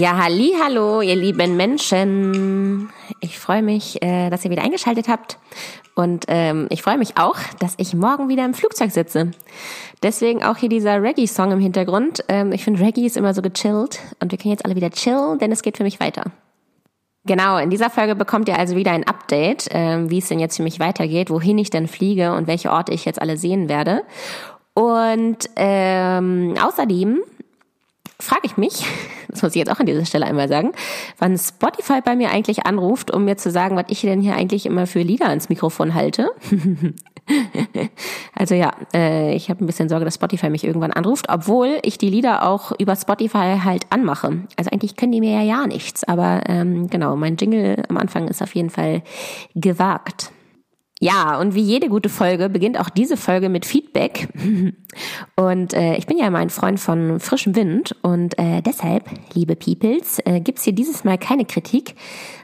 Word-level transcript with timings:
Ja, 0.00 0.16
halli, 0.16 0.54
hallo, 0.58 1.02
ihr 1.02 1.14
lieben 1.14 1.58
Menschen. 1.58 2.88
Ich 3.20 3.38
freue 3.38 3.60
mich, 3.60 4.00
äh, 4.00 4.30
dass 4.30 4.42
ihr 4.46 4.50
wieder 4.50 4.62
eingeschaltet 4.62 5.08
habt. 5.08 5.36
Und 5.94 6.24
ähm, 6.28 6.68
ich 6.70 6.80
freue 6.80 6.96
mich 6.96 7.18
auch, 7.18 7.36
dass 7.58 7.74
ich 7.76 7.92
morgen 7.92 8.30
wieder 8.30 8.46
im 8.46 8.54
Flugzeug 8.54 8.92
sitze. 8.92 9.32
Deswegen 10.02 10.42
auch 10.42 10.56
hier 10.56 10.70
dieser 10.70 11.02
Reggae-Song 11.02 11.52
im 11.52 11.60
Hintergrund. 11.60 12.24
Ähm, 12.28 12.50
ich 12.52 12.64
finde, 12.64 12.80
Reggae 12.80 13.04
ist 13.04 13.18
immer 13.18 13.34
so 13.34 13.42
gechillt. 13.42 13.98
Und 14.20 14.32
wir 14.32 14.38
können 14.38 14.52
jetzt 14.52 14.64
alle 14.64 14.74
wieder 14.74 14.88
chillen, 14.88 15.38
denn 15.38 15.52
es 15.52 15.60
geht 15.60 15.76
für 15.76 15.82
mich 15.82 16.00
weiter. 16.00 16.32
Genau, 17.26 17.58
in 17.58 17.68
dieser 17.68 17.90
Folge 17.90 18.14
bekommt 18.14 18.48
ihr 18.48 18.58
also 18.58 18.76
wieder 18.76 18.92
ein 18.92 19.06
Update, 19.06 19.68
ähm, 19.70 20.08
wie 20.08 20.20
es 20.20 20.28
denn 20.28 20.40
jetzt 20.40 20.56
für 20.56 20.62
mich 20.62 20.80
weitergeht, 20.80 21.28
wohin 21.28 21.58
ich 21.58 21.68
denn 21.68 21.86
fliege 21.86 22.32
und 22.32 22.46
welche 22.46 22.70
Orte 22.70 22.94
ich 22.94 23.04
jetzt 23.04 23.20
alle 23.20 23.36
sehen 23.36 23.68
werde. 23.68 24.04
Und 24.72 25.50
ähm, 25.56 26.54
außerdem 26.58 27.20
frage 28.20 28.42
ich 28.44 28.56
mich, 28.56 28.84
das 29.28 29.42
muss 29.42 29.52
ich 29.52 29.58
jetzt 29.58 29.70
auch 29.70 29.80
an 29.80 29.86
dieser 29.86 30.04
Stelle 30.04 30.26
einmal 30.26 30.48
sagen, 30.48 30.72
wann 31.18 31.36
Spotify 31.36 32.00
bei 32.04 32.16
mir 32.16 32.30
eigentlich 32.30 32.66
anruft, 32.66 33.10
um 33.10 33.24
mir 33.24 33.36
zu 33.36 33.50
sagen, 33.50 33.76
was 33.76 33.86
ich 33.88 34.00
denn 34.02 34.20
hier 34.20 34.34
eigentlich 34.36 34.66
immer 34.66 34.86
für 34.86 35.02
Lieder 35.02 35.28
ans 35.28 35.48
Mikrofon 35.48 35.94
halte. 35.94 36.30
also 38.34 38.54
ja, 38.54 38.72
äh, 38.94 39.34
ich 39.34 39.50
habe 39.50 39.64
ein 39.64 39.66
bisschen 39.66 39.88
Sorge, 39.88 40.04
dass 40.04 40.14
Spotify 40.14 40.50
mich 40.50 40.64
irgendwann 40.64 40.92
anruft, 40.92 41.26
obwohl 41.28 41.78
ich 41.82 41.98
die 41.98 42.10
Lieder 42.10 42.46
auch 42.46 42.72
über 42.78 42.96
Spotify 42.96 43.58
halt 43.64 43.84
anmache. 43.90 44.44
Also 44.56 44.70
eigentlich 44.70 44.96
können 44.96 45.12
die 45.12 45.20
mir 45.20 45.32
ja 45.32 45.42
ja 45.42 45.66
nichts, 45.66 46.04
aber 46.04 46.42
ähm, 46.46 46.88
genau, 46.88 47.16
mein 47.16 47.36
Jingle 47.36 47.82
am 47.88 47.96
Anfang 47.96 48.28
ist 48.28 48.42
auf 48.42 48.54
jeden 48.54 48.70
Fall 48.70 49.02
gewagt. 49.54 50.32
Ja, 51.02 51.40
und 51.40 51.54
wie 51.54 51.62
jede 51.62 51.88
gute 51.88 52.10
Folge 52.10 52.50
beginnt 52.50 52.78
auch 52.78 52.90
diese 52.90 53.16
Folge 53.16 53.48
mit 53.48 53.64
Feedback. 53.64 54.28
Und 55.34 55.72
äh, 55.72 55.96
ich 55.96 56.06
bin 56.06 56.18
ja 56.18 56.26
immer 56.26 56.40
ein 56.40 56.50
Freund 56.50 56.78
von 56.78 57.20
frischem 57.20 57.54
Wind 57.54 57.94
und 58.02 58.36
äh, 58.38 58.60
deshalb, 58.60 59.08
liebe 59.34 59.54
Peoples, 59.54 60.18
äh, 60.24 60.40
gibt's 60.40 60.64
hier 60.64 60.72
dieses 60.72 61.04
Mal 61.04 61.16
keine 61.16 61.44
Kritik, 61.44 61.94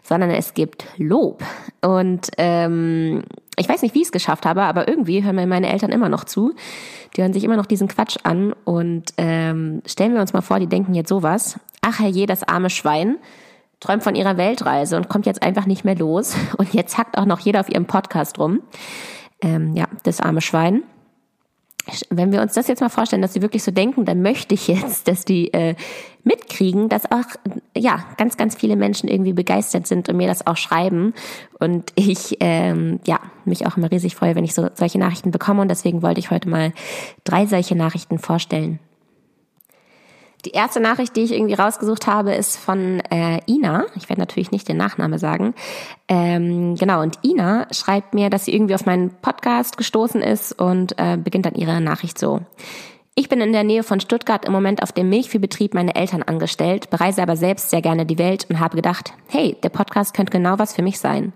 sondern 0.02 0.30
es 0.30 0.54
gibt 0.54 0.86
Lob. 0.96 1.42
Und 1.82 2.28
ähm, 2.38 3.24
ich 3.58 3.68
weiß 3.68 3.82
nicht, 3.82 3.94
wie 3.94 4.02
ich 4.02 4.06
es 4.06 4.12
geschafft 4.12 4.46
habe, 4.46 4.62
aber 4.62 4.88
irgendwie 4.88 5.24
hören 5.24 5.36
mir 5.36 5.46
meine 5.46 5.70
Eltern 5.70 5.90
immer 5.90 6.08
noch 6.08 6.24
zu. 6.24 6.54
Die 7.16 7.22
hören 7.22 7.32
sich 7.32 7.42
immer 7.44 7.56
noch 7.56 7.66
diesen 7.66 7.88
Quatsch 7.88 8.16
an 8.22 8.54
und 8.64 9.12
ähm, 9.18 9.82
stellen 9.86 10.14
wir 10.14 10.20
uns 10.20 10.32
mal 10.32 10.40
vor, 10.40 10.60
die 10.60 10.68
denken 10.68 10.94
jetzt 10.94 11.08
sowas. 11.08 11.58
Ach 11.82 11.98
herrje, 11.98 12.26
das 12.26 12.44
arme 12.44 12.70
Schwein 12.70 13.16
träumt 13.80 14.02
von 14.02 14.14
ihrer 14.14 14.36
Weltreise 14.36 14.96
und 14.96 15.08
kommt 15.08 15.26
jetzt 15.26 15.42
einfach 15.42 15.66
nicht 15.66 15.84
mehr 15.84 15.96
los. 15.96 16.34
Und 16.58 16.72
jetzt 16.72 16.98
hackt 16.98 17.18
auch 17.18 17.26
noch 17.26 17.40
jeder 17.40 17.60
auf 17.60 17.68
ihrem 17.68 17.86
Podcast 17.86 18.38
rum. 18.38 18.62
Ähm, 19.42 19.74
ja, 19.76 19.86
das 20.02 20.20
arme 20.20 20.40
Schwein. 20.40 20.82
Wenn 22.10 22.32
wir 22.32 22.42
uns 22.42 22.54
das 22.54 22.66
jetzt 22.66 22.80
mal 22.80 22.88
vorstellen, 22.88 23.22
dass 23.22 23.32
sie 23.32 23.42
wirklich 23.42 23.62
so 23.62 23.70
denken, 23.70 24.04
dann 24.04 24.20
möchte 24.20 24.54
ich 24.54 24.66
jetzt, 24.66 25.06
dass 25.06 25.24
die 25.24 25.52
äh, 25.52 25.76
mitkriegen, 26.24 26.88
dass 26.88 27.10
auch 27.12 27.26
ja 27.76 28.04
ganz, 28.16 28.36
ganz 28.36 28.56
viele 28.56 28.74
Menschen 28.74 29.08
irgendwie 29.08 29.32
begeistert 29.32 29.86
sind 29.86 30.08
und 30.08 30.16
mir 30.16 30.26
das 30.26 30.46
auch 30.48 30.56
schreiben. 30.56 31.14
Und 31.60 31.92
ich 31.94 32.38
ähm, 32.40 32.98
ja 33.06 33.20
mich 33.44 33.66
auch 33.66 33.76
immer 33.76 33.90
riesig 33.90 34.16
freue, 34.16 34.34
wenn 34.34 34.44
ich 34.44 34.54
so 34.54 34.68
solche 34.74 34.98
Nachrichten 34.98 35.30
bekomme. 35.30 35.62
Und 35.62 35.68
deswegen 35.68 36.02
wollte 36.02 36.18
ich 36.18 36.32
heute 36.32 36.48
mal 36.48 36.72
drei 37.22 37.46
solche 37.46 37.76
Nachrichten 37.76 38.18
vorstellen. 38.18 38.80
Die 40.46 40.52
erste 40.52 40.78
Nachricht, 40.78 41.16
die 41.16 41.22
ich 41.22 41.32
irgendwie 41.32 41.54
rausgesucht 41.54 42.06
habe, 42.06 42.32
ist 42.32 42.56
von 42.56 43.00
äh, 43.10 43.40
Ina. 43.48 43.86
Ich 43.96 44.08
werde 44.08 44.20
natürlich 44.20 44.52
nicht 44.52 44.68
den 44.68 44.76
Nachname 44.76 45.18
sagen. 45.18 45.54
Ähm, 46.06 46.76
genau, 46.76 47.02
und 47.02 47.18
Ina 47.24 47.66
schreibt 47.72 48.14
mir, 48.14 48.30
dass 48.30 48.44
sie 48.44 48.54
irgendwie 48.54 48.76
auf 48.76 48.86
meinen 48.86 49.10
Podcast 49.10 49.76
gestoßen 49.76 50.22
ist 50.22 50.52
und 50.52 50.96
äh, 51.00 51.16
beginnt 51.16 51.46
dann 51.46 51.56
ihre 51.56 51.80
Nachricht 51.80 52.16
so. 52.16 52.42
Ich 53.16 53.28
bin 53.28 53.40
in 53.40 53.52
der 53.52 53.64
Nähe 53.64 53.82
von 53.82 53.98
Stuttgart 53.98 54.44
im 54.44 54.52
Moment 54.52 54.84
auf 54.84 54.92
dem 54.92 55.08
Milchviehbetrieb 55.08 55.74
meine 55.74 55.96
Eltern 55.96 56.22
angestellt, 56.22 56.90
bereise 56.90 57.22
aber 57.22 57.34
selbst 57.34 57.70
sehr 57.70 57.82
gerne 57.82 58.06
die 58.06 58.18
Welt 58.18 58.46
und 58.48 58.60
habe 58.60 58.76
gedacht, 58.76 59.14
hey, 59.26 59.56
der 59.64 59.70
Podcast 59.70 60.14
könnte 60.14 60.30
genau 60.30 60.60
was 60.60 60.76
für 60.76 60.82
mich 60.82 61.00
sein. 61.00 61.32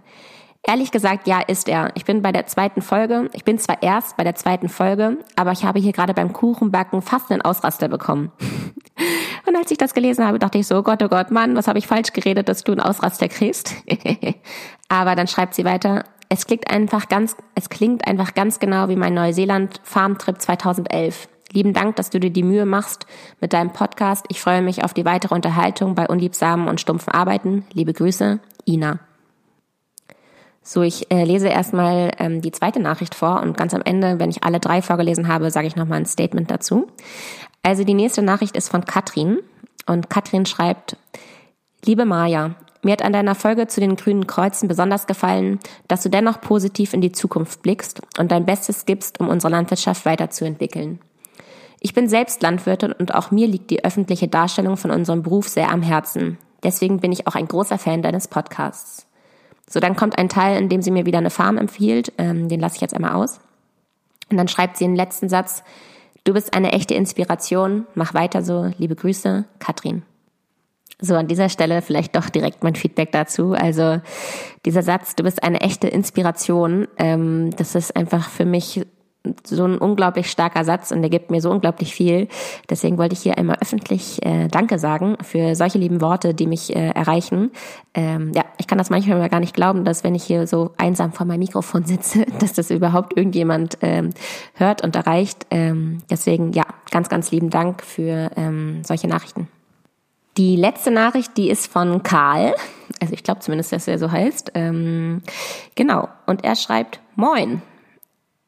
Ehrlich 0.67 0.91
gesagt, 0.91 1.27
ja, 1.27 1.41
ist 1.41 1.69
er. 1.69 1.91
Ich 1.95 2.05
bin 2.05 2.21
bei 2.21 2.33
der 2.33 2.47
zweiten 2.47 2.83
Folge. 2.83 3.31
Ich 3.33 3.45
bin 3.45 3.59
zwar 3.59 3.83
erst 3.83 4.17
bei 4.17 4.25
der 4.25 4.35
zweiten 4.35 4.69
Folge, 4.69 5.17
aber 5.35 5.53
ich 5.53 5.65
habe 5.65 5.81
hier 5.81 5.93
gerade 5.93 6.13
beim 6.13 6.33
Kuchenbacken 6.33 7.01
fast 7.01 7.31
einen 7.31 7.41
Ausraster 7.41 7.89
bekommen. 7.89 8.31
Und 9.47 9.57
als 9.57 9.71
ich 9.71 9.79
das 9.79 9.95
gelesen 9.95 10.27
habe, 10.27 10.39
dachte 10.39 10.59
ich 10.59 10.67
so, 10.67 10.77
oh 10.79 10.83
Gott, 10.83 11.03
oh 11.03 11.09
Gott, 11.09 11.31
Mann, 11.31 11.57
was 11.57 11.67
habe 11.67 11.79
ich 11.79 11.87
falsch 11.87 12.13
geredet, 12.13 12.49
dass 12.49 12.63
du 12.63 12.73
einen 12.73 12.83
Ausraster 12.83 13.29
kriegst? 13.29 13.75
Aber 14.89 15.17
dann 15.17 15.27
schreibt 15.27 15.55
sie 15.55 15.65
weiter, 15.65 16.05
es 16.29 16.47
klingt 16.47 16.71
einfach 16.71 17.09
ganz, 17.09 17.37
es 17.55 17.71
klingt 17.71 18.07
einfach 18.07 18.35
ganz 18.35 18.61
genau 18.61 18.89
wie 18.89 18.97
mein 18.97 19.15
Neuseeland 19.15 19.81
Farmtrip 19.83 20.41
2011. 20.41 21.29
Lieben 21.53 21.73
Dank, 21.73 21.97
dass 21.97 22.11
du 22.11 22.21
dir 22.21 22.31
die 22.31 22.45
Mühe 22.45 22.67
machst 22.67 23.07
mit 23.41 23.55
deinem 23.55 23.73
Podcast. 23.73 24.27
Ich 24.29 24.41
freue 24.41 24.63
mich 24.63 24.85
auf 24.85 24.95
die 24.95 25.05
weitere 25.05 25.35
Unterhaltung 25.35 25.97
bei 25.97 26.07
unliebsamen 26.07 26.69
und 26.69 26.81
stumpfen 26.81 27.13
Arbeiten. 27.13 27.65
Liebe 27.73 27.93
Grüße, 27.93 28.39
Ina. 28.67 29.01
So, 30.73 30.83
ich 30.83 31.11
äh, 31.11 31.25
lese 31.25 31.49
erstmal 31.49 32.13
ähm, 32.21 32.43
die 32.43 32.53
zweite 32.53 32.79
Nachricht 32.79 33.17
vor 33.17 33.43
und 33.43 33.57
ganz 33.57 33.75
am 33.75 33.83
Ende, 33.83 34.21
wenn 34.21 34.31
ich 34.31 34.45
alle 34.45 34.61
drei 34.61 34.83
vorgelesen 34.83 35.27
habe, 35.27 35.51
sage 35.51 35.67
ich 35.67 35.75
nochmal 35.75 35.99
ein 35.99 36.07
Statement 36.07 36.49
dazu. 36.49 36.87
Also 37.65 37.83
die 37.83 37.93
nächste 37.93 38.23
Nachricht 38.23 38.57
ist 38.57 38.69
von 38.69 38.85
Katrin 38.85 39.41
und 39.87 40.11
Katrin 40.11 40.47
schreibt, 40.47 40.97
Liebe 41.85 42.05
Maja, 42.05 42.55
mir 42.83 42.93
hat 42.93 43.03
an 43.03 43.13
deiner 43.13 43.35
Folge 43.35 43.67
zu 43.67 43.81
den 43.81 43.97
grünen 43.97 44.29
Kreuzen 44.29 44.69
besonders 44.69 45.09
gefallen, 45.09 45.59
dass 45.89 46.05
du 46.05 46.09
dennoch 46.09 46.41
positiv 46.41 46.95
in 46.95 47.01
die 47.01 47.11
Zukunft 47.11 47.63
blickst 47.63 48.01
und 48.21 48.31
dein 48.31 48.47
Bestes 48.47 48.87
gibst, 48.87 49.19
um 49.19 49.29
unsere 49.29 49.51
Landwirtschaft 49.51 50.07
weiterzuentwickeln. 50.07 51.01
Ich 51.81 51.95
bin 51.95 52.09
selbst 52.09 52.45
Landwirtin 52.45 52.93
und 52.93 53.13
auch 53.13 53.33
mir 53.33 53.49
liegt 53.49 53.71
die 53.71 53.85
öffentliche 53.85 54.29
Darstellung 54.29 54.77
von 54.77 54.93
unserem 54.93 55.25
Beruf 55.25 55.49
sehr 55.49 55.73
am 55.73 55.83
Herzen. 55.83 56.39
Deswegen 56.63 57.01
bin 57.01 57.11
ich 57.11 57.27
auch 57.27 57.35
ein 57.35 57.49
großer 57.49 57.77
Fan 57.77 58.03
deines 58.03 58.29
Podcasts. 58.29 59.10
So, 59.71 59.81
dann 59.81 59.97
kommt 59.97 60.19
ein 60.19 60.29
Teil, 60.29 60.61
in 60.61 60.69
dem 60.69 60.83
sie 60.83 60.91
mir 60.91 61.07
wieder 61.07 61.19
eine 61.19 61.31
Farm 61.31 61.57
empfiehlt. 61.57 62.13
Ähm, 62.19 62.49
den 62.49 62.61
lasse 62.61 62.75
ich 62.75 62.83
jetzt 62.83 62.95
einmal 62.95 63.13
aus. 63.13 63.41
Und 64.29 64.37
dann 64.37 64.49
schreibt 64.49 64.77
sie 64.77 64.85
den 64.85 64.97
letzten 64.97 65.31
Satz, 65.31 65.63
Du 66.25 66.35
bist 66.35 66.55
eine 66.55 66.73
echte 66.73 66.95
Inspiration. 66.95 67.87
Mach 67.95 68.15
weiter 68.15 68.43
so. 68.43 68.71
Liebe 68.79 68.95
Grüße, 68.95 69.45
Katrin. 69.59 70.03
So, 71.01 71.15
an 71.15 71.29
dieser 71.29 71.49
Stelle 71.49 71.81
vielleicht 71.81 72.15
doch 72.15 72.29
direkt 72.29 72.63
mein 72.63 72.75
Feedback 72.75 73.11
dazu. 73.11 73.53
Also 73.53 74.03
dieser 74.67 74.83
Satz, 74.83 75.17
du 75.17 75.23
bist 75.23 75.43
eine 75.43 75.63
echte 75.63 75.89
Inspiration, 75.89 76.87
ähm, 76.99 77.51
das 77.57 77.75
ist 77.75 77.97
einfach 77.97 78.29
für 78.29 78.45
mich 78.45 78.83
so 79.45 79.65
ein 79.65 79.77
unglaublich 79.77 80.31
starker 80.31 80.65
Satz 80.65 80.91
und 80.93 81.03
der 81.03 81.11
gibt 81.11 81.31
mir 81.31 81.41
so 81.41 81.51
unglaublich 81.51 81.95
viel. 81.95 82.29
Deswegen 82.71 82.97
wollte 82.97 83.13
ich 83.13 83.21
hier 83.21 83.37
einmal 83.37 83.59
öffentlich 83.61 84.25
äh, 84.25 84.49
Danke 84.49 84.79
sagen 84.79 85.17
für 85.23 85.55
solche 85.55 85.79
lieben 85.79 86.01
Worte, 86.01 86.33
die 86.33 86.47
mich 86.47 86.75
äh, 86.75 86.91
erreichen. 86.91 87.51
Ähm, 87.93 88.33
ja, 88.35 88.45
ich 88.59 88.67
kann 88.67 88.79
das 88.79 88.89
manchmal 88.89 89.19
immer 89.19 89.29
gar 89.29 89.41
nicht 89.41 89.55
glauben, 89.55 89.85
dass 89.85 90.05
wenn 90.05 90.15
ich 90.15 90.25
hier 90.25 90.47
so 90.47 90.71
einsam 90.79 91.13
vor 91.13 91.27
meinem 91.27 91.41
Mikrofon 91.41 91.85
sitze, 91.85 92.25
dass 92.39 92.55
das 92.55 92.71
überhaupt 92.71 93.17
irgendjemand 93.17 93.79
ähm, 93.83 94.11
hört 94.55 94.83
und 94.83 94.97
erreicht. 94.97 95.47
Ähm, 95.51 96.03
deswegen 96.11 96.53
ja, 96.53 96.65
ganz, 96.91 97.09
ganz 97.09 97.31
lieben 97.31 97.51
Dank 97.51 97.83
für 97.83 98.31
ähm, 98.37 98.83
solche 98.85 99.07
Nachrichten. 99.07 99.49
Die 100.37 100.57
letzte 100.57 100.91
Nachricht, 100.91 101.37
die 101.37 101.51
ist 101.51 101.67
von 101.67 102.03
Karl. 102.03 102.55
Also 103.01 103.13
ich 103.13 103.23
glaube 103.23 103.41
zumindest, 103.41 103.73
dass 103.73 103.87
er 103.87 103.99
so 103.99 104.11
heißt. 104.11 104.53
Ähm, 104.55 105.23
genau. 105.75 106.09
Und 106.27 106.45
er 106.45 106.57
schreibt, 106.57 107.01
Moin. 107.17 107.61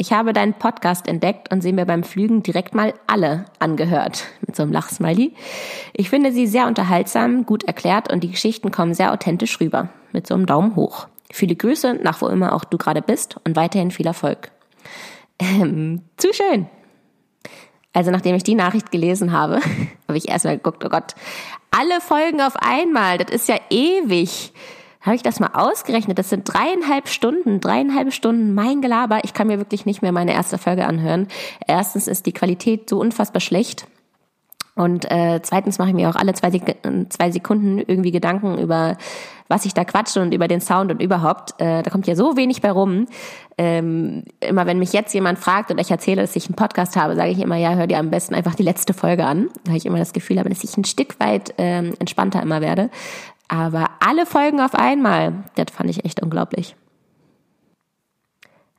Ich 0.02 0.12
habe 0.12 0.32
deinen 0.32 0.54
Podcast 0.54 1.06
entdeckt 1.06 1.52
und 1.52 1.60
sie 1.60 1.72
mir 1.72 1.86
beim 1.86 2.02
Flügen 2.02 2.42
direkt 2.42 2.74
mal 2.74 2.92
alle 3.06 3.44
angehört. 3.60 4.24
Mit 4.44 4.56
so 4.56 4.64
einem 4.64 4.72
Lachsmiley. 4.72 5.32
Ich 5.92 6.10
finde 6.10 6.32
sie 6.32 6.48
sehr 6.48 6.66
unterhaltsam, 6.66 7.46
gut 7.46 7.62
erklärt 7.62 8.12
und 8.12 8.24
die 8.24 8.32
Geschichten 8.32 8.72
kommen 8.72 8.94
sehr 8.94 9.12
authentisch 9.12 9.60
rüber. 9.60 9.90
Mit 10.10 10.26
so 10.26 10.34
einem 10.34 10.46
Daumen 10.46 10.74
hoch. 10.74 11.06
Viele 11.30 11.54
Grüße, 11.54 12.00
nach 12.02 12.20
wo 12.20 12.26
immer 12.26 12.52
auch 12.52 12.64
du 12.64 12.78
gerade 12.78 13.00
bist 13.00 13.36
und 13.44 13.54
weiterhin 13.54 13.92
viel 13.92 14.08
Erfolg. 14.08 14.50
Ähm, 15.38 16.02
zu 16.16 16.32
schön. 16.32 16.66
Also 17.92 18.10
nachdem 18.10 18.34
ich 18.34 18.42
die 18.42 18.56
Nachricht 18.56 18.90
gelesen 18.90 19.30
habe, 19.30 19.60
habe 20.08 20.18
ich 20.18 20.28
erstmal 20.28 20.56
geguckt, 20.56 20.84
oh 20.84 20.88
Gott, 20.88 21.14
alle 21.70 22.00
Folgen 22.00 22.40
auf 22.40 22.56
einmal, 22.56 23.18
das 23.18 23.30
ist 23.30 23.48
ja 23.48 23.60
ewig 23.70 24.52
habe 25.02 25.16
ich 25.16 25.22
das 25.22 25.40
mal 25.40 25.50
ausgerechnet. 25.52 26.18
Das 26.18 26.30
sind 26.30 26.44
dreieinhalb 26.44 27.08
Stunden, 27.08 27.60
dreieinhalb 27.60 28.12
Stunden 28.12 28.54
mein 28.54 28.80
Gelaber. 28.80 29.20
Ich 29.24 29.34
kann 29.34 29.48
mir 29.48 29.58
wirklich 29.58 29.84
nicht 29.84 30.00
mehr 30.00 30.12
meine 30.12 30.32
erste 30.32 30.58
Folge 30.58 30.86
anhören. 30.86 31.28
Erstens 31.66 32.08
ist 32.08 32.26
die 32.26 32.32
Qualität 32.32 32.88
so 32.88 32.98
unfassbar 32.98 33.40
schlecht. 33.40 33.86
Und 34.74 35.10
äh, 35.10 35.40
zweitens 35.42 35.78
mache 35.78 35.90
ich 35.90 35.94
mir 35.94 36.08
auch 36.08 36.16
alle 36.16 36.32
zwei, 36.32 36.50
Sek 36.50 36.78
zwei 37.10 37.30
Sekunden 37.30 37.78
irgendwie 37.78 38.10
Gedanken 38.10 38.56
über, 38.56 38.96
was 39.48 39.66
ich 39.66 39.74
da 39.74 39.84
quatsche 39.84 40.22
und 40.22 40.32
über 40.32 40.48
den 40.48 40.62
Sound 40.62 40.90
und 40.90 41.02
überhaupt. 41.02 41.60
Äh, 41.60 41.82
da 41.82 41.90
kommt 41.90 42.06
ja 42.06 42.16
so 42.16 42.38
wenig 42.38 42.62
bei 42.62 42.70
rum. 42.70 43.06
Ähm, 43.58 44.24
immer 44.40 44.64
wenn 44.64 44.78
mich 44.78 44.94
jetzt 44.94 45.12
jemand 45.12 45.38
fragt 45.38 45.70
und 45.70 45.78
ich 45.78 45.90
erzähle, 45.90 46.22
dass 46.22 46.36
ich 46.36 46.46
einen 46.46 46.56
Podcast 46.56 46.96
habe, 46.96 47.16
sage 47.16 47.32
ich 47.32 47.40
immer, 47.40 47.56
ja, 47.56 47.74
hör 47.74 47.86
dir 47.86 47.98
am 47.98 48.08
besten 48.08 48.34
einfach 48.34 48.54
die 48.54 48.62
letzte 48.62 48.94
Folge 48.94 49.26
an. 49.26 49.50
Habe 49.66 49.76
ich 49.76 49.84
immer 49.84 49.98
das 49.98 50.14
Gefühl 50.14 50.38
habe, 50.38 50.48
dass 50.48 50.64
ich 50.64 50.74
ein 50.78 50.84
Stück 50.84 51.20
weit 51.20 51.52
ähm, 51.58 51.92
entspannter 51.98 52.40
immer 52.40 52.62
werde. 52.62 52.88
Aber 53.52 53.90
alle 54.00 54.24
Folgen 54.24 54.60
auf 54.60 54.74
einmal, 54.74 55.44
das 55.56 55.66
fand 55.70 55.90
ich 55.90 56.06
echt 56.06 56.22
unglaublich. 56.22 56.74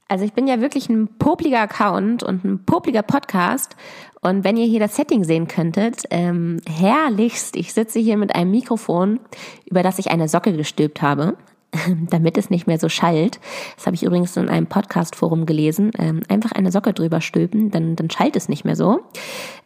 Also 0.08 0.26
ich 0.26 0.34
bin 0.34 0.48
ja 0.48 0.62
wirklich 0.62 0.90
ein 0.90 1.08
popliger 1.20 1.60
Account 1.60 2.24
und 2.24 2.44
ein 2.44 2.66
popliger 2.66 3.04
Podcast. 3.04 3.76
Und 4.22 4.44
wenn 4.44 4.58
ihr 4.58 4.66
hier 4.66 4.80
das 4.80 4.96
Setting 4.96 5.26
sehen 5.26 5.48
könntet, 5.48 6.06
ähm, 6.10 6.60
herrlichst, 6.68 7.56
ich 7.56 7.72
sitze 7.72 8.00
hier 8.00 8.18
mit 8.18 8.34
einem 8.34 8.50
Mikrofon, 8.50 9.20
über 9.66 9.84
das 9.84 10.00
ich 10.00 10.10
eine 10.10 10.28
Socke 10.28 10.54
gestülpt 10.54 11.04
habe, 11.04 11.38
damit 12.10 12.40
es 12.40 12.50
nicht 12.50 12.66
mehr 12.66 12.80
so 12.80 12.90
schallt. 12.90 13.40
Das 13.76 13.86
habe 13.86 13.96
ich 13.96 14.02
übrigens 14.02 14.36
in 14.38 14.50
einem 14.50 14.66
Podcast-Forum 14.66 15.46
gelesen. 15.46 15.92
Ähm, 16.00 16.22
einfach 16.30 16.52
eine 16.52 16.72
Socke 16.72 16.94
drüber 16.94 17.22
stülpen, 17.22 17.70
dann, 17.70 17.96
dann 17.96 18.10
schallt 18.10 18.36
es 18.36 18.50
nicht 18.50 18.66
mehr 18.66 18.76
so. 18.76 19.02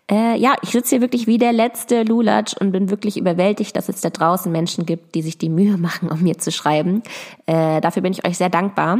Äh, 0.09 0.37
ja, 0.37 0.55
ich 0.61 0.69
sitze 0.69 0.91
hier 0.91 1.01
wirklich 1.01 1.27
wie 1.27 1.37
der 1.37 1.51
letzte 1.51 2.03
Lulatsch 2.03 2.55
und 2.57 2.71
bin 2.71 2.89
wirklich 2.89 3.17
überwältigt, 3.17 3.75
dass 3.75 3.89
es 3.89 3.99
da 4.01 4.09
draußen 4.09 4.51
Menschen 4.51 4.85
gibt, 4.85 5.15
die 5.15 5.21
sich 5.21 5.37
die 5.37 5.49
Mühe 5.49 5.77
machen, 5.77 6.09
um 6.09 6.21
mir 6.21 6.37
zu 6.37 6.51
schreiben. 6.51 7.03
Äh, 7.45 7.81
dafür 7.81 8.01
bin 8.01 8.13
ich 8.13 8.25
euch 8.25 8.37
sehr 8.37 8.49
dankbar. 8.49 8.99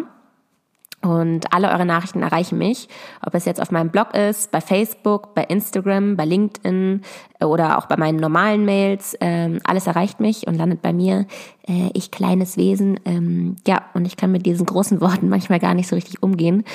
Und 1.08 1.54
alle 1.54 1.72
eure 1.72 1.86
Nachrichten 1.86 2.22
erreichen 2.22 2.58
mich, 2.58 2.90
ob 3.26 3.34
es 3.34 3.46
jetzt 3.46 3.62
auf 3.62 3.72
meinem 3.72 3.90
Blog 3.90 4.14
ist, 4.14 4.52
bei 4.52 4.60
Facebook, 4.60 5.34
bei 5.34 5.44
Instagram, 5.44 6.18
bei 6.18 6.26
LinkedIn 6.26 7.02
äh, 7.40 7.46
oder 7.46 7.78
auch 7.78 7.86
bei 7.86 7.96
meinen 7.96 8.18
normalen 8.18 8.66
Mails. 8.66 9.16
Ähm, 9.22 9.60
alles 9.64 9.88
erreicht 9.88 10.20
mich 10.20 10.48
und 10.48 10.56
landet 10.56 10.82
bei 10.82 10.92
mir. 10.92 11.26
Äh, 11.66 11.92
ich 11.94 12.12
kleines 12.12 12.58
Wesen. 12.58 13.00
Ähm, 13.06 13.56
ja, 13.66 13.84
und 13.94 14.06
ich 14.06 14.18
kann 14.18 14.34
mit 14.34 14.46
diesen 14.46 14.66
großen 14.66 15.00
Worten 15.00 15.30
manchmal 15.30 15.60
gar 15.60 15.74
nicht 15.74 15.88
so 15.88 15.96
richtig 15.96 16.22
umgehen 16.22 16.66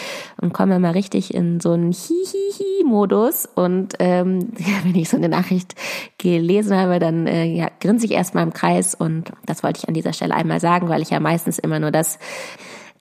und 0.41 0.55
komme 0.55 0.79
mal 0.79 0.93
richtig 0.93 1.35
in 1.35 1.61
so 1.61 1.73
einen 1.73 1.93
Hihihi-Modus. 1.93 3.51
Und 3.55 3.97
ähm, 3.99 4.49
wenn 4.85 4.95
ich 4.95 5.11
so 5.11 5.19
eine 5.19 5.29
Nachricht 5.29 5.75
gelesen 6.17 6.75
habe, 6.75 7.01
dann 7.01 7.27
äh, 7.27 7.45
ja, 7.45 7.69
grinse 7.81 8.07
ich 8.07 8.13
erstmal 8.13 8.45
im 8.45 8.55
Kreis. 8.55 8.95
Und 8.95 9.31
das 9.45 9.63
wollte 9.63 9.81
ich 9.83 9.89
an 9.89 9.95
dieser 9.95 10.15
Stelle 10.15 10.35
einmal 10.35 10.61
sagen, 10.61 10.89
weil 10.89 11.03
ich 11.03 11.11
ja 11.11 11.21
meistens 11.21 11.59
immer 11.59 11.79
nur 11.79 11.91
das 11.91 12.19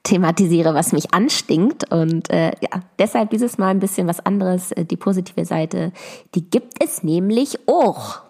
thematisiere, 0.02 0.74
was 0.74 0.92
mich 0.92 1.14
anstinkt. 1.14 1.90
Und 1.92 2.30
äh, 2.30 2.52
ja, 2.60 2.80
deshalb 2.98 3.30
dieses 3.30 3.58
Mal 3.58 3.68
ein 3.68 3.80
bisschen 3.80 4.08
was 4.08 4.24
anderes. 4.24 4.72
Äh, 4.72 4.84
die 4.84 4.96
positive 4.96 5.44
Seite, 5.44 5.92
die 6.34 6.48
gibt 6.48 6.82
es 6.82 7.02
nämlich 7.02 7.58
auch. 7.68 8.20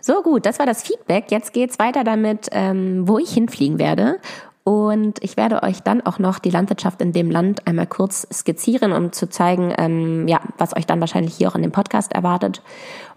So 0.00 0.22
gut, 0.22 0.46
das 0.46 0.58
war 0.58 0.66
das 0.66 0.82
Feedback. 0.82 1.30
Jetzt 1.30 1.52
geht's 1.52 1.78
weiter 1.78 2.04
damit, 2.04 2.48
ähm, 2.52 3.06
wo 3.06 3.18
ich 3.18 3.32
hinfliegen 3.32 3.78
werde. 3.78 4.18
Und 4.64 5.22
ich 5.22 5.36
werde 5.36 5.62
euch 5.62 5.82
dann 5.82 6.00
auch 6.02 6.18
noch 6.18 6.38
die 6.38 6.50
Landwirtschaft 6.50 7.00
in 7.00 7.12
dem 7.12 7.30
Land 7.30 7.66
einmal 7.66 7.86
kurz 7.86 8.26
skizzieren, 8.32 8.92
um 8.92 9.12
zu 9.12 9.28
zeigen, 9.28 9.74
ähm, 9.76 10.28
ja, 10.28 10.40
was 10.58 10.76
euch 10.76 10.86
dann 10.86 11.00
wahrscheinlich 11.00 11.34
hier 11.34 11.48
auch 11.48 11.54
in 11.54 11.62
dem 11.62 11.72
Podcast 11.72 12.12
erwartet. 12.12 12.62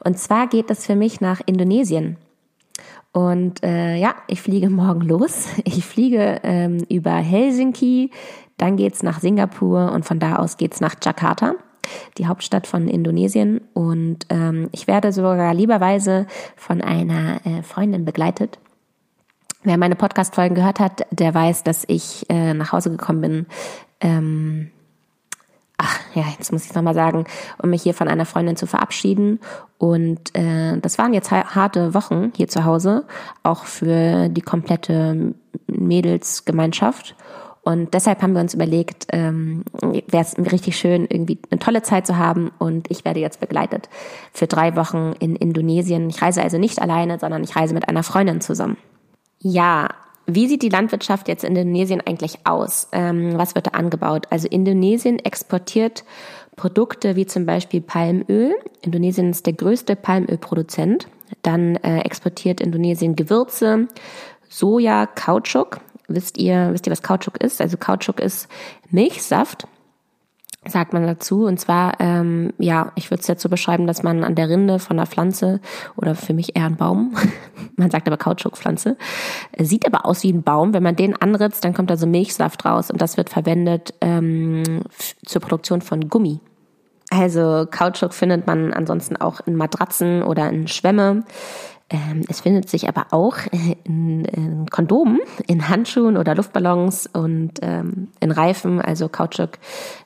Und 0.03 0.17
zwar 0.17 0.47
geht 0.47 0.71
es 0.71 0.85
für 0.85 0.95
mich 0.95 1.21
nach 1.21 1.41
Indonesien. 1.45 2.17
Und 3.13 3.63
äh, 3.63 3.95
ja, 3.95 4.15
ich 4.27 4.41
fliege 4.41 4.69
morgen 4.69 5.01
los. 5.01 5.47
Ich 5.63 5.85
fliege 5.85 6.41
ähm, 6.43 6.83
über 6.89 7.11
Helsinki, 7.11 8.11
dann 8.57 8.75
geht's 8.75 9.03
nach 9.03 9.19
Singapur 9.19 9.91
und 9.91 10.03
von 10.03 10.19
da 10.19 10.37
aus 10.37 10.57
geht's 10.57 10.81
nach 10.81 10.95
Jakarta, 11.01 11.53
die 12.17 12.27
Hauptstadt 12.27 12.67
von 12.67 12.87
Indonesien. 12.87 13.61
Und 13.73 14.25
ähm, 14.29 14.67
ich 14.71 14.87
werde 14.87 15.11
sogar 15.11 15.53
lieberweise 15.53 16.27
von 16.55 16.81
einer 16.81 17.45
äh, 17.45 17.61
Freundin 17.63 18.03
begleitet. 18.03 18.59
Wer 19.63 19.77
meine 19.77 19.95
Podcast-Folgen 19.95 20.55
gehört 20.55 20.79
hat, 20.79 21.05
der 21.11 21.33
weiß, 21.33 21.63
dass 21.63 21.85
ich 21.87 22.25
äh, 22.29 22.53
nach 22.53 22.73
Hause 22.73 22.89
gekommen 22.89 23.21
bin. 23.21 23.45
Ähm, 24.01 24.71
ach 25.83 25.99
ja, 26.15 26.23
jetzt 26.37 26.51
muss 26.51 26.65
ich 26.65 26.73
nochmal 26.73 26.93
sagen, 26.93 27.25
um 27.61 27.69
mich 27.69 27.83
hier 27.83 27.93
von 27.93 28.07
einer 28.07 28.25
Freundin 28.25 28.55
zu 28.55 28.65
verabschieden. 28.65 29.39
Und 29.77 30.35
äh, 30.35 30.77
das 30.79 30.97
waren 30.97 31.13
jetzt 31.13 31.31
harte 31.31 31.93
Wochen 31.93 32.31
hier 32.35 32.47
zu 32.47 32.63
Hause, 32.63 33.05
auch 33.43 33.65
für 33.65 34.29
die 34.29 34.41
komplette 34.41 35.35
Mädelsgemeinschaft. 35.67 37.15
Und 37.65 37.93
deshalb 37.93 38.21
haben 38.21 38.33
wir 38.33 38.41
uns 38.41 38.53
überlegt, 38.53 39.07
ähm, 39.13 39.63
wäre 39.81 40.23
es 40.23 40.37
richtig 40.37 40.77
schön, 40.77 41.05
irgendwie 41.09 41.39
eine 41.49 41.59
tolle 41.59 41.81
Zeit 41.81 42.05
zu 42.05 42.17
haben. 42.17 42.51
Und 42.59 42.91
ich 42.91 43.05
werde 43.05 43.21
jetzt 43.21 43.39
begleitet 43.39 43.89
für 44.33 44.47
drei 44.47 44.75
Wochen 44.75 45.13
in 45.19 45.35
Indonesien. 45.35 46.09
Ich 46.09 46.21
reise 46.21 46.41
also 46.41 46.57
nicht 46.57 46.81
alleine, 46.81 47.19
sondern 47.19 47.43
ich 47.43 47.55
reise 47.55 47.73
mit 47.73 47.87
einer 47.87 48.03
Freundin 48.03 48.41
zusammen. 48.41 48.77
Ja, 49.39 49.89
wie 50.25 50.47
sieht 50.47 50.61
die 50.61 50.69
Landwirtschaft 50.69 51.27
jetzt 51.27 51.43
in 51.43 51.55
Indonesien 51.55 52.01
eigentlich 52.05 52.45
aus? 52.45 52.87
Ähm, 52.91 53.37
was 53.37 53.55
wird 53.55 53.67
da 53.67 53.71
angebaut? 53.71 54.27
Also 54.29 54.47
Indonesien 54.47 55.19
exportiert 55.19 56.03
Produkte 56.55 57.15
wie 57.15 57.25
zum 57.25 57.45
Beispiel 57.45 57.81
Palmöl. 57.81 58.53
Indonesien 58.81 59.31
ist 59.31 59.45
der 59.45 59.53
größte 59.53 59.95
Palmölproduzent. 59.95 61.07
Dann 61.41 61.75
äh, 61.77 61.99
exportiert 61.99 62.61
Indonesien 62.61 63.15
Gewürze, 63.15 63.87
Soja, 64.47 65.07
Kautschuk. 65.07 65.79
Wisst 66.07 66.37
ihr, 66.37 66.69
wisst 66.71 66.85
ihr, 66.87 66.91
was 66.91 67.01
Kautschuk 67.01 67.41
ist? 67.41 67.59
Also 67.59 67.77
Kautschuk 67.77 68.19
ist 68.19 68.47
Milchsaft 68.89 69.67
sagt 70.67 70.93
man 70.93 71.05
dazu. 71.05 71.45
Und 71.45 71.59
zwar, 71.59 71.99
ähm, 71.99 72.53
ja, 72.57 72.91
ich 72.95 73.09
würde 73.11 73.21
es 73.21 73.27
jetzt 73.27 73.41
so 73.41 73.49
beschreiben, 73.49 73.87
dass 73.87 74.03
man 74.03 74.23
an 74.23 74.35
der 74.35 74.49
Rinde 74.49 74.79
von 74.79 74.97
einer 74.97 75.07
Pflanze 75.07 75.59
oder 75.95 76.15
für 76.15 76.33
mich 76.33 76.55
eher 76.55 76.65
ein 76.65 76.77
Baum, 76.77 77.15
man 77.75 77.91
sagt 77.91 78.07
aber 78.07 78.17
Kautschukpflanze, 78.17 78.97
sieht 79.59 79.85
aber 79.85 80.05
aus 80.05 80.23
wie 80.23 80.31
ein 80.31 80.43
Baum. 80.43 80.73
Wenn 80.73 80.83
man 80.83 80.95
den 80.95 81.15
anritzt, 81.15 81.63
dann 81.63 81.73
kommt 81.73 81.89
da 81.89 81.97
so 81.97 82.07
Milchsaft 82.07 82.65
raus 82.65 82.91
und 82.91 83.01
das 83.01 83.17
wird 83.17 83.29
verwendet 83.29 83.93
ähm, 84.01 84.83
zur 85.25 85.41
Produktion 85.41 85.81
von 85.81 86.09
Gummi. 86.09 86.39
Also 87.09 87.67
Kautschuk 87.69 88.13
findet 88.13 88.47
man 88.47 88.73
ansonsten 88.73 89.17
auch 89.17 89.39
in 89.45 89.55
Matratzen 89.55 90.23
oder 90.23 90.49
in 90.49 90.67
Schwämme. 90.67 91.23
Ähm, 91.93 92.23
es 92.27 92.41
findet 92.41 92.69
sich 92.69 92.89
aber 92.89 93.05
auch 93.11 93.37
in, 93.83 94.25
in 94.25 94.65
Kondomen, 94.69 95.19
in 95.47 95.69
Handschuhen 95.69 96.17
oder 96.17 96.33
Luftballons 96.33 97.07
und 97.13 97.53
ähm, 97.61 98.09
in 98.19 98.31
Reifen. 98.31 98.81
Also 98.81 99.07
Kautschuk 99.07 99.51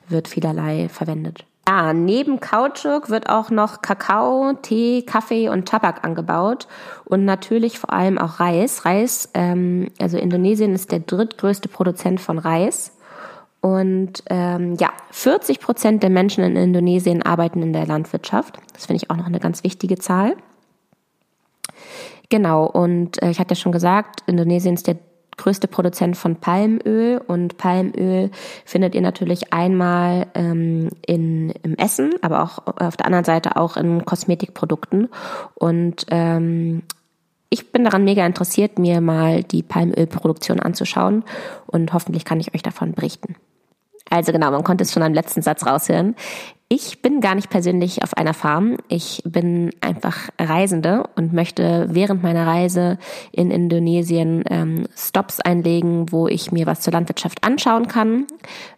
wird 0.06 0.28
vielerlei 0.28 0.90
verwendet. 0.90 1.46
Ja, 1.66 1.92
neben 1.94 2.40
Kautschuk 2.40 3.08
wird 3.08 3.28
auch 3.30 3.50
noch 3.50 3.82
Kakao, 3.82 4.52
Tee, 4.60 5.02
Kaffee 5.02 5.48
und 5.48 5.66
Tabak 5.66 6.04
angebaut 6.04 6.66
und 7.04 7.24
natürlich 7.24 7.78
vor 7.78 7.92
allem 7.92 8.18
auch 8.18 8.38
Reis. 8.38 8.84
Reis, 8.84 9.30
ähm, 9.34 9.88
also 9.98 10.18
Indonesien 10.18 10.74
ist 10.74 10.92
der 10.92 11.00
drittgrößte 11.00 11.68
Produzent 11.68 12.20
von 12.20 12.38
Reis. 12.38 12.94
Und 13.60 14.22
ähm, 14.30 14.76
ja, 14.78 14.90
40 15.10 15.60
Prozent 15.60 16.02
der 16.02 16.10
Menschen 16.10 16.44
in 16.44 16.54
Indonesien 16.54 17.22
arbeiten 17.22 17.62
in 17.62 17.72
der 17.72 17.86
Landwirtschaft. 17.86 18.58
Das 18.72 18.86
finde 18.86 19.02
ich 19.02 19.10
auch 19.10 19.16
noch 19.16 19.26
eine 19.26 19.40
ganz 19.40 19.64
wichtige 19.64 19.96
Zahl. 19.96 20.36
Genau, 22.28 22.66
und 22.66 23.22
äh, 23.22 23.30
ich 23.30 23.38
hatte 23.38 23.54
ja 23.54 23.56
schon 23.56 23.72
gesagt, 23.72 24.22
Indonesien 24.26 24.74
ist 24.74 24.86
der 24.86 24.96
größte 25.38 25.68
Produzent 25.68 26.16
von 26.16 26.36
Palmöl 26.36 27.22
und 27.26 27.56
Palmöl 27.56 28.30
findet 28.64 28.94
ihr 28.94 29.00
natürlich 29.00 29.52
einmal 29.52 30.26
ähm, 30.34 30.90
in, 31.06 31.50
im 31.62 31.76
Essen, 31.76 32.12
aber 32.20 32.42
auch 32.42 32.58
auf 32.66 32.96
der 32.96 33.06
anderen 33.06 33.24
Seite 33.24 33.56
auch 33.56 33.76
in 33.76 34.04
Kosmetikprodukten. 34.04 35.08
Und 35.54 36.04
ähm, 36.10 36.82
ich 37.50 37.72
bin 37.72 37.84
daran 37.84 38.04
mega 38.04 38.26
interessiert, 38.26 38.78
mir 38.78 39.00
mal 39.00 39.42
die 39.42 39.62
Palmölproduktion 39.62 40.60
anzuschauen 40.60 41.24
und 41.66 41.94
hoffentlich 41.94 42.26
kann 42.26 42.40
ich 42.40 42.54
euch 42.54 42.62
davon 42.62 42.92
berichten. 42.92 43.36
Also 44.10 44.32
genau, 44.32 44.50
man 44.50 44.64
konnte 44.64 44.84
es 44.84 44.92
schon 44.92 45.02
am 45.02 45.14
letzten 45.14 45.42
Satz 45.42 45.64
raushören. 45.64 46.14
Ich 46.70 47.00
bin 47.00 47.22
gar 47.22 47.34
nicht 47.34 47.48
persönlich 47.48 48.02
auf 48.02 48.14
einer 48.14 48.34
Farm. 48.34 48.76
Ich 48.88 49.22
bin 49.24 49.70
einfach 49.80 50.28
Reisende 50.38 51.04
und 51.16 51.32
möchte 51.32 51.86
während 51.90 52.22
meiner 52.22 52.46
Reise 52.46 52.98
in 53.32 53.50
Indonesien 53.50 54.44
ähm, 54.50 54.86
Stops 54.94 55.40
einlegen, 55.40 56.12
wo 56.12 56.28
ich 56.28 56.52
mir 56.52 56.66
was 56.66 56.82
zur 56.82 56.92
Landwirtschaft 56.92 57.42
anschauen 57.42 57.88
kann, 57.88 58.26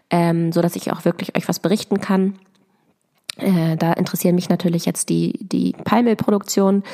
ähm, 0.09 0.53
so 0.53 0.63
dass 0.63 0.77
ich 0.77 0.93
auch 0.93 1.05
wirklich 1.05 1.37
euch 1.37 1.49
was 1.49 1.59
berichten 1.59 2.01
kann. 2.01 2.39
Äh, 3.39 3.77
da 3.77 3.93
interessieren 3.95 4.37
mich 4.37 4.49
natürlich 4.49 4.85
jetzt 4.85 5.09
die, 5.09 5.41
die 5.41 5.73
Palmölproduktion 5.73 6.85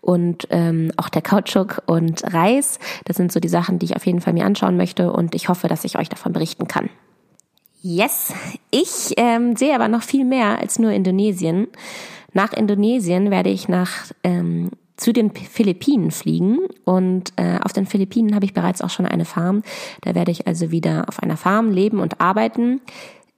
und 0.00 0.48
ähm, 0.48 0.90
auch 0.96 1.10
der 1.10 1.22
Kautschuk 1.22 1.82
und 1.84 2.24
Reis. 2.32 2.78
Das 3.04 3.18
sind 3.18 3.30
so 3.30 3.40
die 3.40 3.48
Sachen, 3.48 3.78
die 3.78 3.86
ich 3.86 3.96
auf 3.96 4.06
jeden 4.06 4.22
Fall 4.22 4.32
mir 4.32 4.46
anschauen 4.46 4.78
möchte 4.78 5.12
und 5.12 5.34
ich 5.34 5.50
hoffe, 5.50 5.68
dass 5.68 5.84
ich 5.84 5.98
euch 5.98 6.08
davon 6.08 6.32
berichten 6.32 6.66
kann. 6.66 6.88
Yes, 7.82 8.32
ich 8.70 9.14
ähm, 9.16 9.56
sehe 9.56 9.74
aber 9.74 9.88
noch 9.88 10.02
viel 10.02 10.24
mehr 10.24 10.58
als 10.58 10.78
nur 10.78 10.90
Indonesien. 10.90 11.68
Nach 12.32 12.52
Indonesien 12.52 13.30
werde 13.30 13.50
ich 13.50 13.68
nach 13.68 14.10
ähm, 14.24 14.70
zu 14.96 15.12
den 15.12 15.30
Philippinen 15.30 16.10
fliegen 16.10 16.58
und 16.84 17.32
äh, 17.36 17.58
auf 17.62 17.72
den 17.72 17.86
Philippinen 17.86 18.34
habe 18.34 18.46
ich 18.46 18.54
bereits 18.54 18.82
auch 18.82 18.90
schon 18.90 19.06
eine 19.06 19.24
Farm. 19.24 19.62
Da 20.02 20.14
werde 20.14 20.30
ich 20.30 20.46
also 20.46 20.70
wieder 20.70 21.04
auf 21.08 21.22
einer 21.22 21.36
Farm 21.36 21.70
leben 21.70 22.00
und 22.00 22.20
arbeiten. 22.20 22.80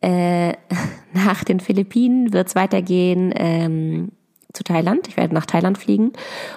Äh, 0.01 0.53
nach 1.13 1.45
den 1.45 1.61
Philippinen 1.61 2.33
wird 2.33 2.49
es 2.49 2.55
weitergehen 2.55 3.33
ähm, 3.37 4.13
zu 4.53 4.63
Thailand. 4.63 5.09
Ich 5.09 5.17
werde 5.17 5.35
nach 5.35 5.47
Thailand 5.47 5.79
fliegen, 5.79 6.13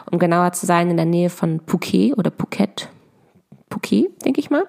um 0.10 0.20
genauer 0.20 0.54
zu 0.54 0.66
sein 0.66 0.90
in 0.90 0.98
der 0.98 1.06
Nähe 1.06 1.30
von 1.30 1.62
Phuket 1.66 2.18
oder 2.18 2.32
Phuket. 2.32 2.90
Phuket, 3.72 4.26
denke 4.26 4.40
ich 4.40 4.50
mal. 4.50 4.66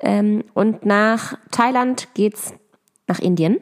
Ähm, 0.00 0.44
und 0.54 0.84
nach 0.84 1.38
Thailand 1.50 2.08
geht's 2.14 2.54
nach 3.06 3.18
Indien. 3.18 3.58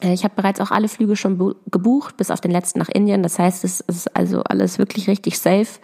Äh, 0.00 0.12
ich 0.12 0.24
habe 0.24 0.34
bereits 0.36 0.60
auch 0.60 0.70
alle 0.70 0.88
Flüge 0.88 1.16
schon 1.16 1.54
gebucht, 1.70 2.16
bis 2.16 2.30
auf 2.30 2.40
den 2.40 2.50
letzten 2.50 2.78
nach 2.78 2.88
Indien. 2.88 3.22
Das 3.22 3.38
heißt, 3.38 3.64
es 3.64 3.80
ist 3.80 4.14
also 4.16 4.42
alles 4.42 4.78
wirklich 4.78 5.08
richtig 5.08 5.38
safe. 5.38 5.80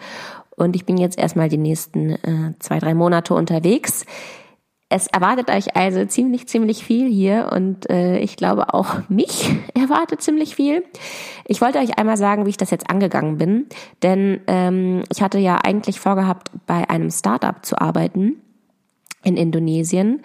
Und 0.55 0.75
ich 0.75 0.85
bin 0.85 0.97
jetzt 0.97 1.19
erstmal 1.19 1.49
die 1.49 1.57
nächsten 1.57 2.11
äh, 2.11 2.53
zwei, 2.59 2.79
drei 2.79 2.93
Monate 2.93 3.33
unterwegs. 3.33 4.05
Es 4.89 5.07
erwartet 5.07 5.49
euch 5.49 5.75
also 5.75 6.05
ziemlich, 6.05 6.47
ziemlich 6.47 6.83
viel 6.83 7.11
hier 7.11 7.49
und 7.53 7.89
äh, 7.89 8.19
ich 8.19 8.37
glaube 8.37 8.73
auch 8.73 9.09
mich 9.09 9.49
erwartet 9.73 10.21
ziemlich 10.21 10.55
viel. 10.55 10.83
Ich 11.45 11.59
wollte 11.59 11.79
euch 11.79 11.99
einmal 11.99 12.15
sagen, 12.15 12.45
wie 12.45 12.51
ich 12.51 12.57
das 12.57 12.71
jetzt 12.71 12.89
angegangen 12.89 13.37
bin, 13.37 13.65
denn 14.01 14.39
ähm, 14.47 15.03
ich 15.11 15.21
hatte 15.21 15.39
ja 15.39 15.57
eigentlich 15.57 15.99
vorgehabt, 15.99 16.51
bei 16.65 16.89
einem 16.89 17.11
Startup 17.11 17.65
zu 17.65 17.79
arbeiten 17.81 18.37
in 19.23 19.35
Indonesien 19.35 20.21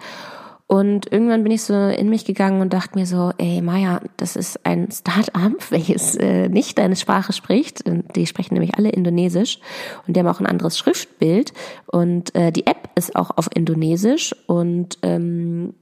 und 0.73 1.11
irgendwann 1.11 1.43
bin 1.43 1.51
ich 1.51 1.61
so 1.61 1.75
in 1.75 2.09
mich 2.09 2.25
gegangen 2.25 2.59
und 2.59 2.73
dachte 2.73 2.97
mir 2.97 3.05
so, 3.05 3.31
ey 3.37 3.61
Maya, 3.61 4.01
das 4.17 4.35
ist 4.35 4.65
ein 4.65 4.89
Start-up, 4.91 5.53
welches 5.69 6.15
äh, 6.15 6.49
nicht 6.49 6.79
deine 6.79 6.95
Sprache 6.95 7.31
spricht. 7.31 7.83
Die 8.15 8.25
sprechen 8.25 8.55
nämlich 8.55 8.75
alle 8.75 8.89
Indonesisch 8.89 9.59
und 10.07 10.15
die 10.15 10.19
haben 10.19 10.27
auch 10.27 10.39
ein 10.39 10.47
anderes 10.47 10.77
Schriftbild. 10.79 11.53
Und 11.85 12.33
äh, 12.33 12.51
die 12.51 12.65
App 12.65 12.82
ist 12.95 13.15
auch 13.15 13.31
auf 13.37 13.49
Indonesisch. 13.53 14.35
Und 14.47 14.97
ähm, 15.01 15.73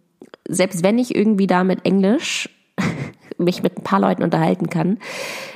selbst 0.47 0.83
wenn 0.83 0.97
ich 0.97 1.15
irgendwie 1.15 1.47
da 1.47 1.63
mit 1.63 1.85
Englisch 1.85 2.49
mich 3.37 3.63
mit 3.63 3.77
ein 3.77 3.83
paar 3.83 3.99
Leuten 3.99 4.23
unterhalten 4.23 4.69
kann, 4.69 4.99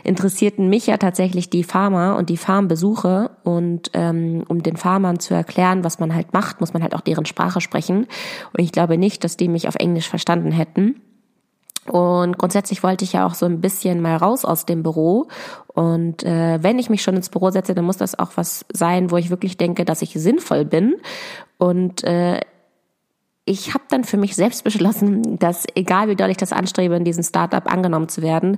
interessierten 0.04 0.70
mich 0.70 0.88
ja 0.88 0.98
tatsächlich 0.98 1.50
die 1.50 1.64
Farmer 1.64 2.16
und 2.18 2.30
die 2.30 2.38
Farmbesuche. 2.38 3.32
Und 3.44 3.92
ähm, 3.94 4.44
um 4.48 4.64
den 4.64 4.78
Farmern 4.78 5.20
zu 5.20 5.34
erklären, 5.34 5.84
was 5.84 6.00
man 6.00 6.14
halt 6.14 6.34
macht, 6.34 6.60
muss 6.60 6.74
man 6.74 6.82
halt 6.82 6.96
auch 6.96 7.02
deren 7.02 7.26
Sprache 7.26 7.62
sprechen. 7.62 8.08
Und 8.54 8.64
ich 8.64 8.72
glaube 8.72 8.98
nicht, 8.98 9.24
dass 9.24 9.38
die 9.38 9.48
mich 9.48 9.68
auf 9.68 9.76
Englisch 9.76 10.10
verstanden 10.10 10.52
hätten. 10.52 11.02
Und 11.88 12.38
grundsätzlich 12.38 12.82
wollte 12.84 13.06
ich 13.06 13.14
ja 13.14 13.28
auch 13.28 13.36
so 13.36 13.46
ein 13.46 13.62
bisschen 13.62 14.02
mal 14.02 14.18
raus 14.18 14.44
aus 14.44 14.66
dem 14.66 14.82
Büro. 14.82 15.28
Und 15.68 16.24
äh, 16.24 16.62
wenn 16.62 16.80
ich 16.80 16.90
mich 16.90 17.04
schon 17.04 17.16
ins 17.16 17.30
Büro 17.30 17.52
setze, 17.52 17.76
dann 17.76 17.86
muss 17.86 17.98
das 17.98 18.18
auch 18.18 18.32
was 18.36 18.66
sein, 18.74 19.12
wo 19.12 19.18
ich 19.18 19.30
wirklich 19.30 19.58
denke, 19.58 19.86
dass 19.86 20.02
ich 20.02 20.14
sinnvoll 20.14 20.66
bin. 20.66 20.96
Und 21.58 22.04
äh, 22.04 22.40
ich 23.46 23.76
habe 23.76 23.84
dann 23.90 24.04
für 24.04 24.18
mich 24.18 24.36
selbst 24.36 24.64
beschlossen, 24.64 25.38
dass 25.38 25.66
egal 25.76 26.08
wie 26.10 26.16
doll 26.16 26.32
ich 26.32 26.38
das 26.38 26.52
anstrebe, 26.52 26.96
in 26.96 27.04
diesem 27.04 27.24
Startup 27.24 27.72
angenommen 27.72 28.10
zu 28.10 28.24
werden, 28.24 28.58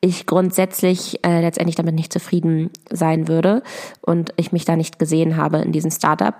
ich 0.00 0.26
grundsätzlich 0.26 1.24
äh, 1.24 1.42
letztendlich 1.42 1.76
damit 1.76 1.94
nicht 1.94 2.12
zufrieden 2.12 2.70
sein 2.90 3.28
würde 3.28 3.62
und 4.00 4.32
ich 4.36 4.50
mich 4.50 4.64
da 4.64 4.74
nicht 4.74 4.98
gesehen 4.98 5.36
habe 5.36 5.58
in 5.58 5.72
diesem 5.72 5.90
Startup. 5.90 6.34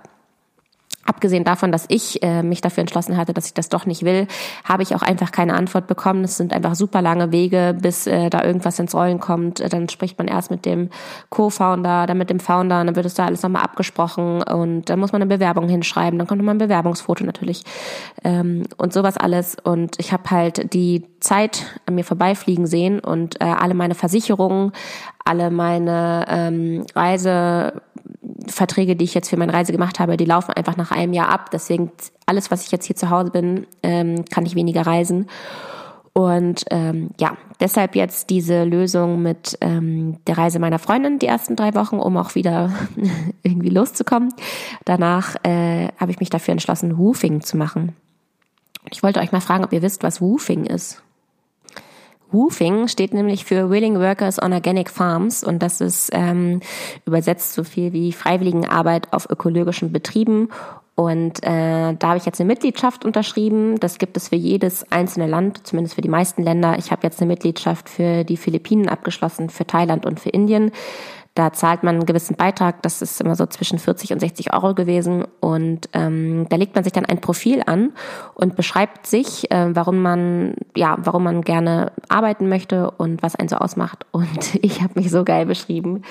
Abgesehen 1.05 1.43
davon, 1.43 1.71
dass 1.71 1.85
ich 1.89 2.23
äh, 2.23 2.43
mich 2.43 2.61
dafür 2.61 2.81
entschlossen 2.81 3.17
hatte, 3.17 3.33
dass 3.33 3.45
ich 3.45 3.53
das 3.53 3.67
doch 3.67 3.85
nicht 3.85 4.03
will, 4.03 4.27
habe 4.63 4.83
ich 4.83 4.95
auch 4.95 5.01
einfach 5.01 5.31
keine 5.31 5.53
Antwort 5.53 5.85
bekommen. 5.85 6.23
Es 6.23 6.37
sind 6.37 6.53
einfach 6.53 6.75
super 6.75 7.01
lange 7.01 7.31
Wege, 7.31 7.75
bis 7.79 8.07
äh, 8.07 8.29
da 8.29 8.43
irgendwas 8.43 8.79
ins 8.79 8.95
Rollen 8.95 9.19
kommt. 9.19 9.59
Dann 9.73 9.89
spricht 9.89 10.17
man 10.17 10.29
erst 10.29 10.49
mit 10.49 10.65
dem 10.65 10.89
Co-Founder, 11.29 12.07
dann 12.07 12.17
mit 12.17 12.29
dem 12.29 12.39
Founder, 12.39 12.79
und 12.79 12.87
dann 12.87 12.95
wird 12.95 13.05
es 13.05 13.15
da 13.15 13.25
alles 13.25 13.43
nochmal 13.43 13.63
abgesprochen 13.63 14.43
und 14.43 14.89
dann 14.89 14.99
muss 14.99 15.11
man 15.11 15.21
eine 15.21 15.29
Bewerbung 15.29 15.67
hinschreiben, 15.67 16.17
dann 16.17 16.27
kommt 16.27 16.39
nochmal 16.39 16.55
ein 16.55 16.59
Bewerbungsfoto 16.59 17.25
natürlich 17.25 17.63
ähm, 18.23 18.63
und 18.77 18.93
sowas 18.93 19.17
alles. 19.17 19.57
Und 19.61 19.99
ich 19.99 20.13
habe 20.13 20.29
halt 20.31 20.73
die 20.73 21.05
Zeit 21.19 21.65
an 21.85 21.95
mir 21.95 22.05
vorbeifliegen 22.05 22.65
sehen 22.65 22.99
und 22.99 23.41
äh, 23.41 23.45
alle 23.45 23.73
meine 23.73 23.95
Versicherungen, 23.95 24.71
alle 25.25 25.51
meine 25.51 26.25
ähm, 26.29 26.85
Reise 26.95 27.81
Verträge, 28.47 28.95
die 28.95 29.05
ich 29.05 29.13
jetzt 29.13 29.29
für 29.29 29.37
meine 29.37 29.53
Reise 29.53 29.71
gemacht 29.71 29.99
habe, 29.99 30.17
die 30.17 30.25
laufen 30.25 30.51
einfach 30.51 30.77
nach 30.77 30.91
einem 30.91 31.13
Jahr 31.13 31.29
ab. 31.29 31.51
Deswegen 31.51 31.91
alles, 32.25 32.51
was 32.51 32.65
ich 32.65 32.71
jetzt 32.71 32.85
hier 32.85 32.95
zu 32.95 33.09
Hause 33.09 33.31
bin, 33.31 33.67
ähm, 33.81 34.25
kann 34.25 34.45
ich 34.45 34.55
weniger 34.55 34.85
reisen. 34.85 35.27
Und 36.13 36.65
ähm, 36.69 37.09
ja, 37.19 37.37
deshalb 37.59 37.95
jetzt 37.95 38.29
diese 38.29 38.63
Lösung 38.65 39.23
mit 39.23 39.57
ähm, 39.61 40.19
der 40.27 40.37
Reise 40.37 40.59
meiner 40.59 40.77
Freundin 40.77 41.17
die 41.17 41.25
ersten 41.25 41.55
drei 41.55 41.73
Wochen, 41.73 41.97
um 41.97 42.17
auch 42.17 42.35
wieder 42.35 42.71
irgendwie 43.43 43.69
loszukommen. 43.69 44.31
Danach 44.85 45.35
äh, 45.43 45.87
habe 45.97 46.11
ich 46.11 46.19
mich 46.19 46.29
dafür 46.29 46.51
entschlossen, 46.51 46.97
Woofing 46.99 47.41
zu 47.41 47.57
machen. 47.57 47.95
Ich 48.91 49.01
wollte 49.01 49.21
euch 49.21 49.31
mal 49.31 49.41
fragen, 49.41 49.63
ob 49.63 49.73
ihr 49.73 49.81
wisst, 49.81 50.03
was 50.03 50.21
Woofing 50.21 50.65
ist. 50.65 51.01
Woofing 52.33 52.87
steht 52.87 53.13
nämlich 53.13 53.45
für 53.45 53.69
Willing 53.69 53.99
Workers 53.99 54.41
on 54.41 54.51
Organic 54.51 54.89
Farms 54.89 55.43
und 55.43 55.61
das 55.61 55.79
ist 55.79 56.09
ähm, 56.13 56.59
übersetzt 57.05 57.53
so 57.53 57.63
viel 57.63 57.93
wie 57.93 58.11
Freiwilligenarbeit 58.11 59.07
auf 59.11 59.29
ökologischen 59.29 59.91
Betrieben. 59.91 60.49
Und 60.95 61.43
äh, 61.43 61.93
da 61.93 62.07
habe 62.07 62.17
ich 62.17 62.25
jetzt 62.25 62.39
eine 62.39 62.47
Mitgliedschaft 62.47 63.03
unterschrieben. 63.03 63.79
Das 63.79 63.97
gibt 63.97 64.15
es 64.15 64.29
für 64.29 64.35
jedes 64.35 64.91
einzelne 64.91 65.27
Land, 65.27 65.65
zumindest 65.65 65.95
für 65.95 66.01
die 66.01 66.09
meisten 66.09 66.43
Länder. 66.43 66.75
Ich 66.77 66.91
habe 66.91 67.01
jetzt 67.03 67.19
eine 67.19 67.29
Mitgliedschaft 67.29 67.89
für 67.89 68.23
die 68.23 68.37
Philippinen 68.37 68.89
abgeschlossen, 68.89 69.49
für 69.49 69.65
Thailand 69.65 70.05
und 70.05 70.19
für 70.19 70.29
Indien. 70.29 70.71
Da 71.35 71.51
zahlt 71.51 71.81
man 71.81 71.95
einen 71.95 72.05
gewissen 72.05 72.35
Beitrag, 72.35 72.83
das 72.83 73.01
ist 73.01 73.19
immer 73.19 73.35
so 73.35 73.47
zwischen 73.47 73.79
40 73.79 74.13
und 74.13 74.19
60 74.19 74.53
Euro 74.53 74.75
gewesen. 74.75 75.25
Und 75.39 75.89
ähm, 75.93 76.45
da 76.49 76.57
legt 76.57 76.75
man 76.75 76.83
sich 76.83 76.93
dann 76.93 77.05
ein 77.05 77.21
Profil 77.21 77.63
an 77.65 77.93
und 78.35 78.55
beschreibt 78.55 79.07
sich, 79.07 79.49
äh, 79.49 79.75
warum 79.75 80.01
man, 80.01 80.55
ja, 80.75 80.95
warum 80.99 81.23
man 81.23 81.41
gerne 81.41 81.91
arbeiten 82.07 82.49
möchte 82.49 82.91
und 82.91 83.23
was 83.23 83.35
einen 83.35 83.49
so 83.49 83.55
ausmacht. 83.55 84.05
Und 84.11 84.55
ich 84.61 84.83
habe 84.83 84.99
mich 84.99 85.09
so 85.09 85.23
geil 85.23 85.47
beschrieben. 85.47 86.03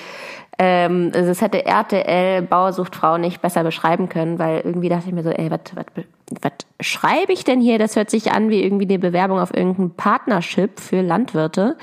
Ähm, 0.59 1.11
also 1.13 1.31
es 1.31 1.41
hätte 1.41 1.65
RTL 1.65 2.43
Bauersuchtfrau 2.43 3.17
nicht 3.17 3.41
besser 3.41 3.63
beschreiben 3.63 4.09
können, 4.09 4.37
weil 4.39 4.61
irgendwie 4.61 4.89
dachte 4.89 5.07
ich 5.07 5.13
mir 5.13 5.23
so, 5.23 5.31
ey, 5.31 5.49
was 5.49 5.61
was 6.41 6.51
schreibe 6.79 7.33
ich 7.33 7.43
denn 7.43 7.61
hier? 7.61 7.79
Das 7.79 7.95
hört 7.95 8.09
sich 8.09 8.31
an 8.31 8.49
wie 8.49 8.63
irgendwie 8.63 8.87
eine 8.87 8.99
Bewerbung 8.99 9.39
auf 9.39 9.53
irgendein 9.53 9.91
Partnership 9.91 10.79
für 10.79 11.01
Landwirte. 11.01 11.77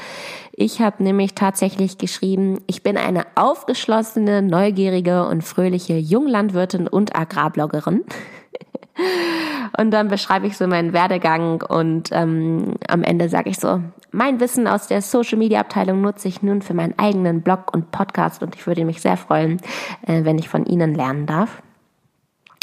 Ich 0.53 0.81
habe 0.81 1.03
nämlich 1.03 1.35
tatsächlich 1.35 1.99
geschrieben, 1.99 2.61
ich 2.67 2.83
bin 2.83 2.97
eine 2.97 3.27
aufgeschlossene, 3.35 4.43
neugierige 4.43 5.27
und 5.27 5.43
fröhliche 5.43 5.97
Junglandwirtin 5.97 6.87
und 6.87 7.17
Agrarbloggerin. 7.17 8.05
und 9.79 9.91
dann 9.91 10.09
beschreibe 10.09 10.47
ich 10.47 10.57
so 10.57 10.67
meinen 10.67 10.93
Werdegang 10.93 11.63
und 11.63 12.11
ähm, 12.13 12.75
am 12.89 13.03
Ende 13.03 13.29
sage 13.29 13.51
ich 13.51 13.59
so, 13.59 13.81
mein 14.13 14.41
Wissen 14.41 14.67
aus 14.67 14.87
der 14.87 15.03
Social 15.03 15.39
Media 15.39 15.61
Abteilung 15.61 16.01
nutze 16.01 16.29
ich 16.29 16.43
nun 16.43 16.63
für 16.63 16.75
meinen 16.75 16.99
eigenen 16.99 17.43
Blog 17.43 17.73
und 17.73 17.91
Podcast 17.91 18.43
und 18.43 18.55
ich 18.55 18.67
würde 18.67 18.85
mich 18.85 19.01
sehr 19.01 19.17
freuen, 19.17 19.61
äh, 20.07 20.25
wenn 20.25 20.39
ich 20.39 20.49
von 20.49 20.67
Ihnen 20.67 20.95
lernen 20.95 21.27
darf 21.27 21.63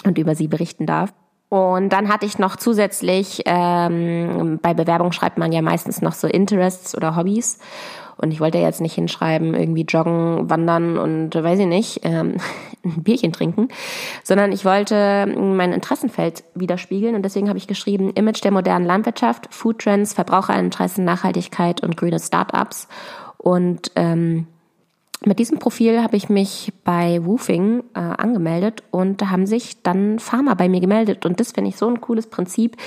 und 0.05 0.17
über 0.17 0.35
Sie 0.35 0.47
berichten 0.47 0.85
darf. 0.85 1.13
Und 1.49 1.89
dann 1.89 2.09
hatte 2.09 2.25
ich 2.25 2.39
noch 2.39 2.57
zusätzlich, 2.57 3.43
ähm, 3.45 4.59
bei 4.61 4.73
Bewerbung 4.73 5.13
schreibt 5.13 5.37
man 5.37 5.53
ja 5.53 5.61
meistens 5.61 6.01
noch 6.01 6.13
so 6.13 6.27
Interests 6.27 6.95
oder 6.95 7.15
Hobbys. 7.15 7.59
Und 8.17 8.31
ich 8.31 8.41
wollte 8.41 8.57
jetzt 8.57 8.81
nicht 8.81 8.95
hinschreiben, 8.95 9.53
irgendwie 9.53 9.83
joggen, 9.83 10.49
wandern 10.49 10.97
und 10.97 11.35
weiß 11.35 11.59
ich 11.59 11.67
nicht, 11.67 12.01
ähm, 12.03 12.37
ein 12.95 13.03
Bierchen 13.03 13.33
trinken, 13.33 13.69
sondern 14.23 14.51
ich 14.51 14.65
wollte 14.65 15.25
mein 15.37 15.73
Interessenfeld 15.73 16.43
widerspiegeln 16.55 17.15
und 17.15 17.23
deswegen 17.23 17.49
habe 17.49 17.57
ich 17.57 17.67
geschrieben 17.67 18.11
Image 18.11 18.43
der 18.43 18.51
modernen 18.51 18.85
Landwirtschaft, 18.85 19.53
Food 19.53 19.79
Trends, 19.79 20.13
Verbraucherinteressen, 20.13 21.03
Nachhaltigkeit 21.05 21.81
und 21.81 21.97
grüne 21.97 22.19
Startups. 22.19 22.87
Und 23.37 23.91
ähm, 23.95 24.47
mit 25.25 25.39
diesem 25.39 25.57
Profil 25.57 26.03
habe 26.03 26.15
ich 26.15 26.29
mich 26.29 26.73
bei 26.83 27.25
Woofing 27.25 27.83
äh, 27.95 27.99
angemeldet 27.99 28.83
und 28.91 29.21
da 29.21 29.29
haben 29.29 29.47
sich 29.47 29.81
dann 29.81 30.19
Farmer 30.19 30.55
bei 30.55 30.69
mir 30.69 30.79
gemeldet. 30.79 31.25
Und 31.25 31.39
das 31.39 31.53
finde 31.53 31.69
ich 31.69 31.77
so 31.77 31.87
ein 31.87 32.01
cooles 32.01 32.27
Prinzip, 32.27 32.77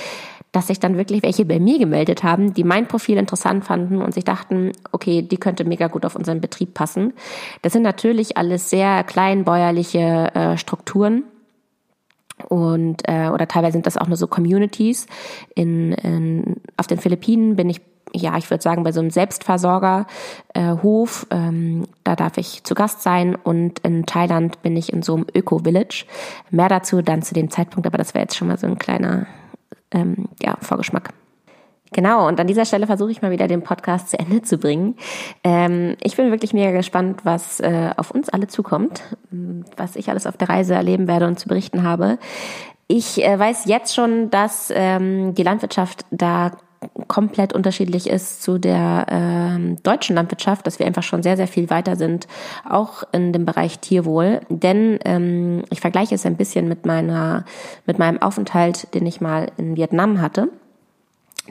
dass 0.51 0.67
sich 0.67 0.79
dann 0.79 0.97
wirklich 0.97 1.23
welche 1.23 1.45
bei 1.45 1.59
mir 1.59 1.79
gemeldet 1.79 2.23
haben, 2.23 2.53
die 2.53 2.63
mein 2.63 2.87
Profil 2.87 3.17
interessant 3.17 3.63
fanden 3.63 4.01
und 4.01 4.13
sich 4.13 4.25
dachten, 4.25 4.73
okay, 4.91 5.21
die 5.21 5.37
könnte 5.37 5.63
mega 5.63 5.87
gut 5.87 6.05
auf 6.05 6.15
unseren 6.15 6.41
Betrieb 6.41 6.73
passen. 6.73 7.13
Das 7.61 7.73
sind 7.73 7.83
natürlich 7.83 8.37
alles 8.37 8.69
sehr 8.69 9.03
kleinbäuerliche 9.03 10.35
äh, 10.35 10.57
Strukturen 10.57 11.23
und 12.47 13.03
äh, 13.07 13.29
oder 13.29 13.47
teilweise 13.47 13.73
sind 13.73 13.85
das 13.85 13.97
auch 13.97 14.07
nur 14.07 14.17
so 14.17 14.27
Communities. 14.27 15.05
In, 15.55 15.93
in 15.93 16.57
auf 16.77 16.87
den 16.87 16.99
Philippinen 16.99 17.55
bin 17.55 17.69
ich 17.69 17.81
ja, 18.13 18.37
ich 18.37 18.49
würde 18.49 18.61
sagen, 18.61 18.83
bei 18.83 18.91
so 18.91 18.99
einem 18.99 19.09
Selbstversorgerhof, 19.09 21.27
äh, 21.29 21.35
ähm, 21.35 21.85
da 22.03 22.17
darf 22.17 22.37
ich 22.37 22.65
zu 22.65 22.75
Gast 22.75 23.03
sein 23.03 23.35
und 23.35 23.79
in 23.79 24.05
Thailand 24.05 24.61
bin 24.61 24.75
ich 24.75 24.91
in 24.91 25.01
so 25.01 25.15
einem 25.15 25.27
Öko-Village. 25.33 26.03
Mehr 26.49 26.67
dazu 26.67 27.01
dann 27.01 27.21
zu 27.21 27.33
dem 27.33 27.49
Zeitpunkt, 27.49 27.87
aber 27.87 27.97
das 27.97 28.13
wäre 28.13 28.23
jetzt 28.23 28.35
schon 28.35 28.49
mal 28.49 28.57
so 28.57 28.67
ein 28.67 28.77
kleiner 28.77 29.27
ähm, 29.91 30.29
ja, 30.41 30.57
Vorgeschmack. 30.61 31.13
Genau, 31.93 32.25
und 32.27 32.39
an 32.39 32.47
dieser 32.47 32.63
Stelle 32.63 32.87
versuche 32.87 33.11
ich 33.11 33.21
mal 33.21 33.31
wieder 33.31 33.47
den 33.47 33.63
Podcast 33.63 34.09
zu 34.09 34.19
Ende 34.19 34.41
zu 34.41 34.57
bringen. 34.57 34.95
Ähm, 35.43 35.97
ich 36.01 36.15
bin 36.15 36.31
wirklich 36.31 36.53
mega 36.53 36.71
gespannt, 36.71 37.21
was 37.25 37.59
äh, 37.59 37.91
auf 37.97 38.11
uns 38.11 38.29
alle 38.29 38.47
zukommt, 38.47 39.03
was 39.75 39.97
ich 39.97 40.09
alles 40.09 40.25
auf 40.25 40.37
der 40.37 40.47
Reise 40.47 40.73
erleben 40.73 41.09
werde 41.09 41.27
und 41.27 41.37
zu 41.37 41.49
berichten 41.49 41.83
habe. 41.83 42.17
Ich 42.87 43.23
äh, 43.23 43.37
weiß 43.37 43.65
jetzt 43.65 43.93
schon, 43.93 44.29
dass 44.29 44.71
ähm, 44.73 45.33
die 45.35 45.43
Landwirtschaft 45.43 46.05
da 46.11 46.51
komplett 47.07 47.53
unterschiedlich 47.53 48.09
ist 48.09 48.41
zu 48.41 48.57
der 48.57 49.05
ähm, 49.09 49.81
deutschen 49.83 50.15
Landwirtschaft, 50.15 50.65
dass 50.65 50.79
wir 50.79 50.85
einfach 50.85 51.03
schon 51.03 51.21
sehr, 51.23 51.37
sehr 51.37 51.47
viel 51.47 51.69
weiter 51.69 51.95
sind, 51.95 52.27
auch 52.67 53.03
in 53.11 53.33
dem 53.33 53.45
Bereich 53.45 53.79
Tierwohl. 53.79 54.41
Denn 54.49 54.97
ähm, 55.05 55.63
ich 55.69 55.79
vergleiche 55.79 56.15
es 56.15 56.25
ein 56.25 56.37
bisschen 56.37 56.67
mit 56.67 56.85
meiner, 56.85 57.45
mit 57.85 57.99
meinem 57.99 58.21
Aufenthalt, 58.21 58.93
den 58.95 59.05
ich 59.05 59.21
mal 59.21 59.51
in 59.57 59.75
Vietnam 59.75 60.21
hatte. 60.21 60.49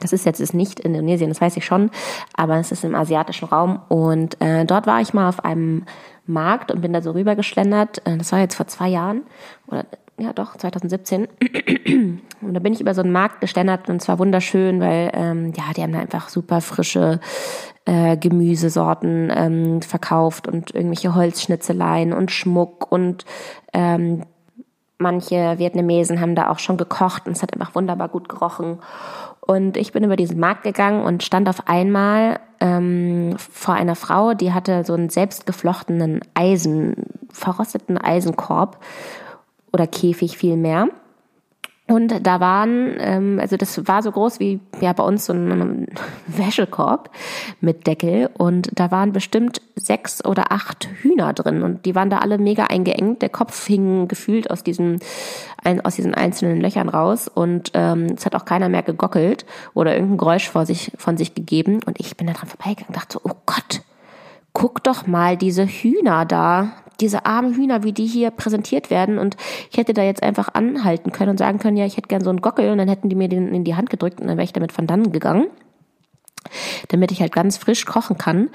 Das 0.01 0.13
ist 0.13 0.25
jetzt 0.25 0.41
ist 0.41 0.55
nicht 0.55 0.81
Indonesien, 0.81 1.29
das 1.29 1.41
weiß 1.41 1.57
ich 1.57 1.65
schon, 1.65 1.91
aber 2.35 2.57
es 2.57 2.73
ist 2.73 2.85
im 2.85 2.95
asiatischen 2.95 3.49
Raum. 3.49 3.81
Und 3.89 4.41
äh, 4.41 4.65
dort 4.65 4.87
war 4.87 5.01
ich 5.01 5.13
mal 5.13 5.29
auf 5.29 5.45
einem 5.45 5.85
Markt 6.27 6.71
und 6.71 6.81
bin 6.81 6.93
da 6.93 7.03
so 7.03 7.11
rübergeschlendert. 7.11 8.07
Äh, 8.07 8.17
das 8.17 8.33
war 8.33 8.41
jetzt 8.41 8.55
vor 8.55 8.67
zwei 8.67 8.89
Jahren 8.89 9.23
oder 9.67 9.85
ja 10.21 10.33
doch, 10.33 10.57
2017. 10.57 11.27
und 12.41 12.55
da 12.55 12.61
bin 12.61 12.73
ich 12.73 12.81
über 12.81 12.95
so 12.95 13.03
einen 13.03 13.13
Markt 13.13 13.41
geständert 13.41 13.89
und 13.89 14.01
zwar 14.01 14.19
wunderschön, 14.19 14.81
weil 14.81 15.11
ähm, 15.15 15.53
ja, 15.57 15.65
die 15.77 15.83
haben 15.83 15.93
da 15.93 16.01
einfach 16.01 16.29
super 16.29 16.61
frische 16.61 17.21
äh, 17.87 18.17
Gemüsesorten 18.17 19.33
ähm, 19.35 19.83
verkauft 19.83 20.47
und 20.47 20.75
irgendwelche 20.75 21.15
Holzschnitzeleien 21.15 22.13
und 22.13 22.31
Schmuck 22.31 22.91
und 22.93 23.25
ähm, 23.73 24.25
manche 24.99 25.59
Vietnamesen 25.59 26.21
haben 26.21 26.35
da 26.35 26.51
auch 26.51 26.59
schon 26.59 26.77
gekocht 26.77 27.27
und 27.27 27.33
es 27.33 27.43
hat 27.43 27.53
einfach 27.55 27.75
wunderbar 27.75 28.09
gut 28.09 28.29
gerochen. 28.29 28.79
Und 29.41 29.77
ich 29.77 29.93
bin 29.93 30.05
über 30.05 30.17
diesen 30.17 30.39
Markt 30.39 30.63
gegangen 30.63 31.03
und 31.03 31.25
stand 31.25 31.49
auf 31.49 31.67
einmal 31.67 32.39
ähm, 32.61 33.35
vor 33.39 33.75
einer 33.75 33.97
Frau, 33.97 34.35
die 34.35 34.53
hatte 34.53 34.85
so 34.85 34.93
einen 34.93 35.09
selbstgeflochtenen 35.09 36.21
Eisen, 36.35 36.95
verrosteten 37.33 37.99
Eisenkorb 37.99 38.79
oder 39.73 39.87
Käfig 39.87 40.37
vielmehr. 40.37 40.89
Und 41.91 42.25
da 42.25 42.39
waren, 42.39 42.95
ähm, 43.01 43.39
also 43.41 43.57
das 43.57 43.89
war 43.89 44.01
so 44.05 44.13
groß 44.13 44.39
wie 44.39 44.61
ja 44.81 44.93
bei 44.93 45.03
uns 45.03 45.27
so 45.27 45.33
ein 45.33 45.89
Wäschekorb 46.29 47.11
mit 47.61 47.89
Deckel. 47.89 48.31
Und 48.39 48.71
da 48.79 48.93
waren 48.93 49.13
bestimmt 49.13 49.61
sechs 49.75 50.25
oder 50.25 50.53
acht 50.53 50.89
Hühner 51.03 51.33
drin. 51.33 51.63
Und 51.65 51.87
die 51.87 51.97
waren 51.97 52.09
da 52.09 52.19
alle 52.19 52.39
mega 52.39 52.67
eingeengt. 52.67 53.23
Der 53.23 53.29
Kopf 53.29 53.67
hing 53.67 54.07
gefühlt 54.07 54.53
aus 54.53 54.63
diesen 54.63 55.01
aus 55.83 55.97
diesen 55.97 56.15
einzelnen 56.15 56.61
Löchern 56.61 56.89
raus. 56.89 57.27
Und 57.27 57.73
ähm, 57.75 58.07
es 58.17 58.25
hat 58.25 58.37
auch 58.37 58.45
keiner 58.45 58.69
mehr 58.69 58.85
gegockelt 58.85 59.45
oder 59.75 59.95
irgendein 59.95 60.19
Geräusch 60.19 60.49
vor 60.49 60.67
sich 60.67 60.93
von 60.97 61.17
sich 61.17 61.35
gegeben. 61.35 61.81
Und 61.87 61.99
ich 61.99 62.17
bin 62.17 62.29
da 62.29 62.35
dran 62.35 62.49
vorbeigegangen, 62.49 62.95
dachte 62.95 63.15
so, 63.15 63.21
oh 63.25 63.37
Gott, 63.47 63.83
guck 64.53 64.85
doch 64.85 65.09
mal 65.09 65.37
diese 65.37 65.67
Hühner 65.67 66.25
da, 66.25 66.71
diese 67.01 67.27
armen 67.27 67.55
Hühner, 67.55 67.83
wie 67.83 67.93
die 67.93 68.07
hier 68.07 68.31
präsentiert 68.31 68.91
werden. 68.91 69.19
Und 69.19 69.37
ich 69.71 69.79
hätte 69.79 69.95
da 69.95 70.03
jetzt 70.03 70.23
einfach 70.23 70.55
anhalten 70.55 71.13
können 71.13 71.31
und 71.31 71.39
sagen 71.39 71.59
können, 71.59 71.77
ja, 71.77 71.87
ich 71.87 71.97
hätte 71.97 72.09
gern 72.09 72.23
so 72.23 72.31
einen 72.31 72.41
Gockel 72.41 72.71
und 72.71 72.79
dann 72.79 72.89
hätten 72.89 73.09
die 73.09 73.17
mir 73.17 73.29
den 73.29 73.55
in 73.55 73.65
die 73.65 73.75
Hand 73.75 73.91
gedrückt 73.91 74.21
und 74.21 74.27
dann 74.27 74.37
wäre 74.37 74.45
ich 74.45 74.53
damit 74.53 74.73
von 74.73 74.87
dann 74.87 75.13
gegangen, 75.13 75.47
damit 76.89 77.13
ich 77.13 77.21
halt 77.21 77.33
ganz 77.33 77.57
frisch 77.57 77.85
kochen 77.85 78.19
kann. 78.19 78.51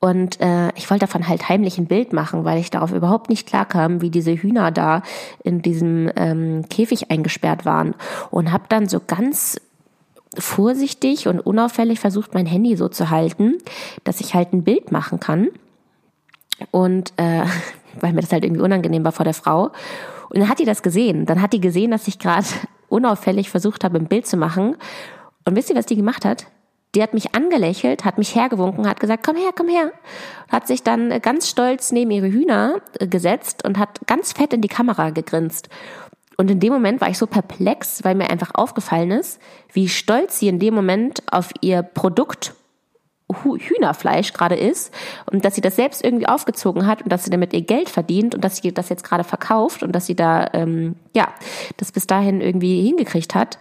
Und 0.00 0.40
äh, 0.40 0.68
ich 0.76 0.88
wollte 0.90 1.06
davon 1.06 1.26
halt 1.26 1.48
heimlich 1.48 1.76
ein 1.76 1.86
Bild 1.86 2.12
machen, 2.12 2.44
weil 2.44 2.58
ich 2.58 2.70
darauf 2.70 2.92
überhaupt 2.92 3.28
nicht 3.28 3.48
klarkam, 3.48 4.00
wie 4.00 4.10
diese 4.10 4.32
Hühner 4.32 4.70
da 4.70 5.02
in 5.42 5.60
diesem 5.60 6.10
ähm, 6.14 6.68
Käfig 6.68 7.10
eingesperrt 7.10 7.64
waren. 7.64 7.94
Und 8.30 8.52
habe 8.52 8.64
dann 8.68 8.88
so 8.88 9.00
ganz 9.04 9.60
vorsichtig 10.38 11.26
und 11.26 11.40
unauffällig 11.40 11.98
versucht, 11.98 12.32
mein 12.34 12.46
Handy 12.46 12.76
so 12.76 12.88
zu 12.88 13.10
halten, 13.10 13.54
dass 14.04 14.20
ich 14.20 14.34
halt 14.34 14.52
ein 14.52 14.62
Bild 14.62 14.92
machen 14.92 15.18
kann. 15.18 15.48
Und 16.70 17.12
äh, 17.16 17.44
weil 18.00 18.12
mir 18.12 18.20
das 18.20 18.32
halt 18.32 18.44
irgendwie 18.44 18.62
unangenehm 18.62 19.04
war 19.04 19.12
vor 19.12 19.24
der 19.24 19.34
Frau. 19.34 19.70
Und 20.30 20.40
dann 20.40 20.48
hat 20.48 20.58
die 20.58 20.64
das 20.64 20.82
gesehen. 20.82 21.26
Dann 21.26 21.40
hat 21.40 21.52
die 21.52 21.60
gesehen, 21.60 21.90
dass 21.90 22.08
ich 22.08 22.18
gerade 22.18 22.46
unauffällig 22.88 23.50
versucht 23.50 23.84
habe, 23.84 23.98
ein 23.98 24.06
Bild 24.08 24.26
zu 24.26 24.36
machen. 24.36 24.76
Und 25.44 25.56
wisst 25.56 25.70
ihr, 25.70 25.76
was 25.76 25.86
die 25.86 25.96
gemacht 25.96 26.24
hat? 26.24 26.46
Die 26.94 27.02
hat 27.02 27.12
mich 27.12 27.34
angelächelt, 27.34 28.04
hat 28.04 28.16
mich 28.16 28.34
hergewunken, 28.34 28.88
hat 28.88 28.98
gesagt, 28.98 29.24
komm 29.24 29.36
her, 29.36 29.50
komm 29.54 29.68
her. 29.68 29.92
Hat 30.48 30.66
sich 30.66 30.82
dann 30.82 31.20
ganz 31.20 31.48
stolz 31.48 31.92
neben 31.92 32.10
ihre 32.10 32.28
Hühner 32.28 32.76
äh, 32.98 33.06
gesetzt 33.06 33.64
und 33.64 33.78
hat 33.78 34.00
ganz 34.06 34.32
fett 34.32 34.52
in 34.52 34.62
die 34.62 34.68
Kamera 34.68 35.10
gegrinst. 35.10 35.68
Und 36.38 36.50
in 36.50 36.60
dem 36.60 36.72
Moment 36.72 37.00
war 37.00 37.10
ich 37.10 37.18
so 37.18 37.26
perplex, 37.26 38.04
weil 38.04 38.14
mir 38.14 38.30
einfach 38.30 38.52
aufgefallen 38.54 39.10
ist, 39.10 39.40
wie 39.72 39.88
stolz 39.88 40.38
sie 40.38 40.48
in 40.48 40.60
dem 40.60 40.72
Moment 40.72 41.22
auf 41.30 41.50
ihr 41.60 41.82
Produkt 41.82 42.54
Hühnerfleisch 43.34 44.32
gerade 44.32 44.56
ist 44.56 44.92
und 45.30 45.44
dass 45.44 45.54
sie 45.54 45.60
das 45.60 45.76
selbst 45.76 46.02
irgendwie 46.04 46.28
aufgezogen 46.28 46.86
hat 46.86 47.02
und 47.02 47.12
dass 47.12 47.24
sie 47.24 47.30
damit 47.30 47.52
ihr 47.52 47.62
Geld 47.62 47.88
verdient 47.88 48.34
und 48.34 48.42
dass 48.42 48.56
sie 48.56 48.72
das 48.72 48.88
jetzt 48.88 49.04
gerade 49.04 49.24
verkauft 49.24 49.82
und 49.82 49.92
dass 49.92 50.06
sie 50.06 50.16
da 50.16 50.48
ähm, 50.54 50.96
ja 51.14 51.28
das 51.76 51.92
bis 51.92 52.06
dahin 52.06 52.40
irgendwie 52.40 52.82
hingekriegt 52.82 53.34
hat 53.34 53.58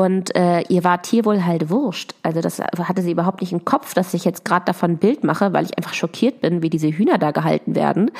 und 0.00 0.34
äh, 0.34 0.62
ihr 0.70 0.82
war 0.82 1.02
Tierwohl 1.02 1.44
halt 1.44 1.68
wurscht. 1.68 2.14
Also 2.22 2.40
das 2.40 2.58
hatte 2.58 3.02
sie 3.02 3.10
überhaupt 3.10 3.42
nicht 3.42 3.52
im 3.52 3.66
Kopf, 3.66 3.92
dass 3.92 4.14
ich 4.14 4.24
jetzt 4.24 4.46
gerade 4.46 4.64
davon 4.64 4.92
ein 4.92 4.96
Bild 4.96 5.24
mache, 5.24 5.52
weil 5.52 5.66
ich 5.66 5.76
einfach 5.76 5.92
schockiert 5.92 6.40
bin, 6.40 6.62
wie 6.62 6.70
diese 6.70 6.88
Hühner 6.88 7.18
da 7.18 7.32
gehalten 7.32 7.74
werden. 7.74 8.10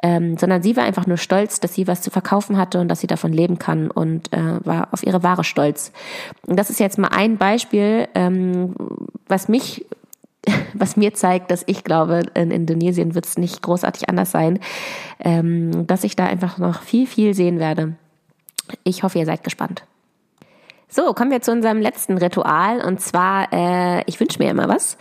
Ähm, 0.00 0.36
sondern 0.38 0.62
sie 0.62 0.76
war 0.76 0.84
einfach 0.84 1.08
nur 1.08 1.16
stolz, 1.16 1.58
dass 1.58 1.74
sie 1.74 1.88
was 1.88 2.02
zu 2.02 2.10
verkaufen 2.10 2.56
hatte 2.56 2.80
und 2.80 2.86
dass 2.86 3.00
sie 3.00 3.08
davon 3.08 3.32
leben 3.32 3.58
kann 3.58 3.90
und 3.90 4.32
äh, 4.32 4.64
war 4.64 4.88
auf 4.92 5.02
ihre 5.02 5.24
Ware 5.24 5.42
stolz. 5.42 5.90
Und 6.46 6.56
das 6.56 6.70
ist 6.70 6.78
jetzt 6.78 6.98
mal 6.98 7.08
ein 7.08 7.36
Beispiel, 7.36 8.06
ähm, 8.14 8.76
was 9.26 9.48
mich 9.48 9.86
was 10.74 10.96
mir 10.96 11.14
zeigt, 11.14 11.50
dass 11.50 11.64
ich 11.66 11.84
glaube, 11.84 12.22
in 12.34 12.50
Indonesien 12.50 13.14
wird 13.14 13.26
es 13.26 13.38
nicht 13.38 13.62
großartig 13.62 14.08
anders 14.08 14.30
sein, 14.30 14.58
ähm, 15.20 15.86
dass 15.86 16.04
ich 16.04 16.16
da 16.16 16.26
einfach 16.26 16.58
noch 16.58 16.82
viel, 16.82 17.06
viel 17.06 17.34
sehen 17.34 17.58
werde. 17.58 17.96
Ich 18.82 19.02
hoffe, 19.02 19.18
ihr 19.18 19.26
seid 19.26 19.44
gespannt. 19.44 19.84
So, 20.88 21.12
kommen 21.12 21.30
wir 21.30 21.42
zu 21.42 21.52
unserem 21.52 21.80
letzten 21.80 22.18
Ritual 22.18 22.80
und 22.80 23.00
zwar, 23.00 23.52
äh, 23.52 24.02
ich 24.06 24.20
wünsche 24.20 24.42
mir 24.42 24.50
immer 24.50 24.68
was. 24.68 24.96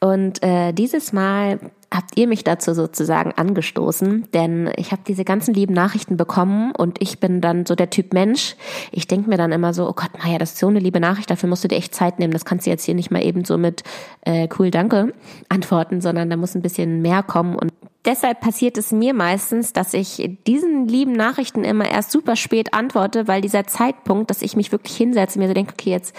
Und 0.00 0.42
äh, 0.42 0.72
dieses 0.72 1.12
Mal 1.12 1.60
habt 1.92 2.16
ihr 2.16 2.28
mich 2.28 2.44
dazu 2.44 2.72
sozusagen 2.72 3.32
angestoßen, 3.32 4.28
denn 4.32 4.70
ich 4.76 4.92
habe 4.92 5.02
diese 5.06 5.24
ganzen 5.24 5.54
lieben 5.54 5.74
Nachrichten 5.74 6.16
bekommen 6.16 6.72
und 6.72 7.02
ich 7.02 7.18
bin 7.18 7.40
dann 7.40 7.66
so 7.66 7.74
der 7.74 7.90
Typ 7.90 8.12
Mensch. 8.12 8.54
Ich 8.92 9.08
denke 9.08 9.28
mir 9.28 9.36
dann 9.36 9.50
immer 9.50 9.74
so, 9.74 9.88
oh 9.88 9.92
Gott, 9.92 10.10
naja, 10.22 10.38
das 10.38 10.52
ist 10.52 10.58
so 10.58 10.68
eine 10.68 10.78
liebe 10.78 11.00
Nachricht, 11.00 11.30
dafür 11.30 11.48
musst 11.48 11.64
du 11.64 11.68
dir 11.68 11.76
echt 11.76 11.94
Zeit 11.94 12.18
nehmen. 12.18 12.32
Das 12.32 12.44
kannst 12.44 12.66
du 12.66 12.70
jetzt 12.70 12.84
hier 12.84 12.94
nicht 12.94 13.10
mal 13.10 13.24
eben 13.24 13.44
so 13.44 13.58
mit 13.58 13.82
äh, 14.22 14.48
cool, 14.58 14.70
danke 14.70 15.14
antworten, 15.48 16.00
sondern 16.00 16.30
da 16.30 16.36
muss 16.36 16.54
ein 16.54 16.62
bisschen 16.62 17.02
mehr 17.02 17.22
kommen 17.22 17.56
und 17.56 17.72
deshalb 18.04 18.40
passiert 18.40 18.78
es 18.78 18.92
mir 18.92 19.14
meistens, 19.14 19.72
dass 19.72 19.94
ich 19.94 20.38
diesen 20.46 20.88
lieben 20.88 21.12
Nachrichten 21.12 21.64
immer 21.64 21.90
erst 21.90 22.10
super 22.10 22.36
spät 22.36 22.74
antworte, 22.74 23.28
weil 23.28 23.40
dieser 23.40 23.66
Zeitpunkt, 23.66 24.30
dass 24.30 24.42
ich 24.42 24.56
mich 24.56 24.72
wirklich 24.72 24.96
hinsetze, 24.96 25.38
mir 25.38 25.48
so 25.48 25.54
denke, 25.54 25.74
okay, 25.78 25.90
jetzt 25.90 26.14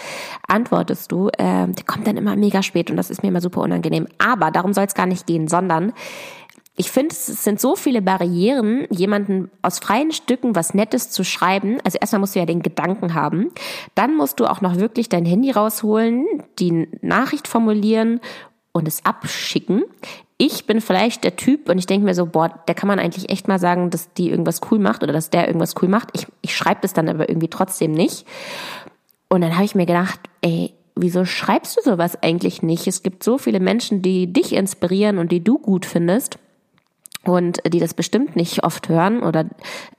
antwortest 0.46 1.10
du, 1.12 1.28
äh, 1.28 1.66
der 1.68 1.84
kommt 1.86 2.06
dann 2.06 2.16
immer 2.16 2.36
mega 2.36 2.62
spät 2.62 2.90
und 2.90 2.96
das 2.96 3.10
ist 3.10 3.22
mir 3.22 3.28
immer 3.30 3.40
super 3.40 3.62
unangenehm. 3.62 4.06
Aber 4.18 4.50
darum 4.50 4.72
soll 4.72 4.84
es 4.84 4.94
gar 4.94 5.06
nicht 5.06 5.26
gehen, 5.26 5.48
sondern 5.48 5.92
ich 6.74 6.90
finde, 6.90 7.10
es 7.12 7.26
sind 7.26 7.60
so 7.60 7.76
viele 7.76 8.00
Barrieren, 8.00 8.86
jemanden 8.88 9.50
aus 9.60 9.78
freien 9.78 10.10
Stücken 10.10 10.56
was 10.56 10.72
Nettes 10.72 11.10
zu 11.10 11.22
schreiben. 11.22 11.78
Also 11.84 11.98
erstmal 12.00 12.20
musst 12.20 12.34
du 12.34 12.38
ja 12.38 12.46
den 12.46 12.62
Gedanken 12.62 13.12
haben. 13.12 13.50
Dann 13.94 14.16
musst 14.16 14.40
du 14.40 14.46
auch 14.46 14.62
noch 14.62 14.76
wirklich 14.76 15.10
dein 15.10 15.26
Handy 15.26 15.50
rausholen, 15.50 16.24
die 16.58 16.88
Nachricht 17.02 17.46
formulieren 17.46 18.20
und 18.72 18.88
es 18.88 19.04
abschicken 19.04 19.84
ich 20.38 20.66
bin 20.66 20.80
vielleicht 20.80 21.24
der 21.24 21.36
Typ 21.36 21.68
und 21.68 21.78
ich 21.78 21.86
denke 21.86 22.04
mir 22.04 22.14
so, 22.14 22.26
boah, 22.26 22.48
der 22.66 22.74
kann 22.74 22.88
man 22.88 22.98
eigentlich 22.98 23.30
echt 23.30 23.48
mal 23.48 23.58
sagen, 23.58 23.90
dass 23.90 24.12
die 24.14 24.30
irgendwas 24.30 24.60
cool 24.70 24.78
macht 24.78 25.02
oder 25.02 25.12
dass 25.12 25.30
der 25.30 25.46
irgendwas 25.46 25.74
cool 25.80 25.88
macht. 25.88 26.08
Ich, 26.14 26.26
ich 26.40 26.56
schreibe 26.56 26.80
das 26.82 26.94
dann 26.94 27.08
aber 27.08 27.28
irgendwie 27.28 27.48
trotzdem 27.48 27.92
nicht. 27.92 28.26
Und 29.28 29.40
dann 29.40 29.54
habe 29.54 29.64
ich 29.64 29.74
mir 29.74 29.86
gedacht, 29.86 30.20
ey, 30.40 30.74
wieso 30.94 31.24
schreibst 31.24 31.76
du 31.76 31.82
sowas 31.82 32.22
eigentlich 32.22 32.62
nicht? 32.62 32.86
Es 32.86 33.02
gibt 33.02 33.22
so 33.22 33.38
viele 33.38 33.60
Menschen, 33.60 34.02
die 34.02 34.32
dich 34.32 34.52
inspirieren 34.52 35.18
und 35.18 35.32
die 35.32 35.42
du 35.42 35.58
gut 35.58 35.86
findest 35.86 36.38
und 37.24 37.60
die 37.66 37.78
das 37.78 37.94
bestimmt 37.94 38.36
nicht 38.36 38.64
oft 38.64 38.88
hören 38.88 39.22
oder 39.22 39.46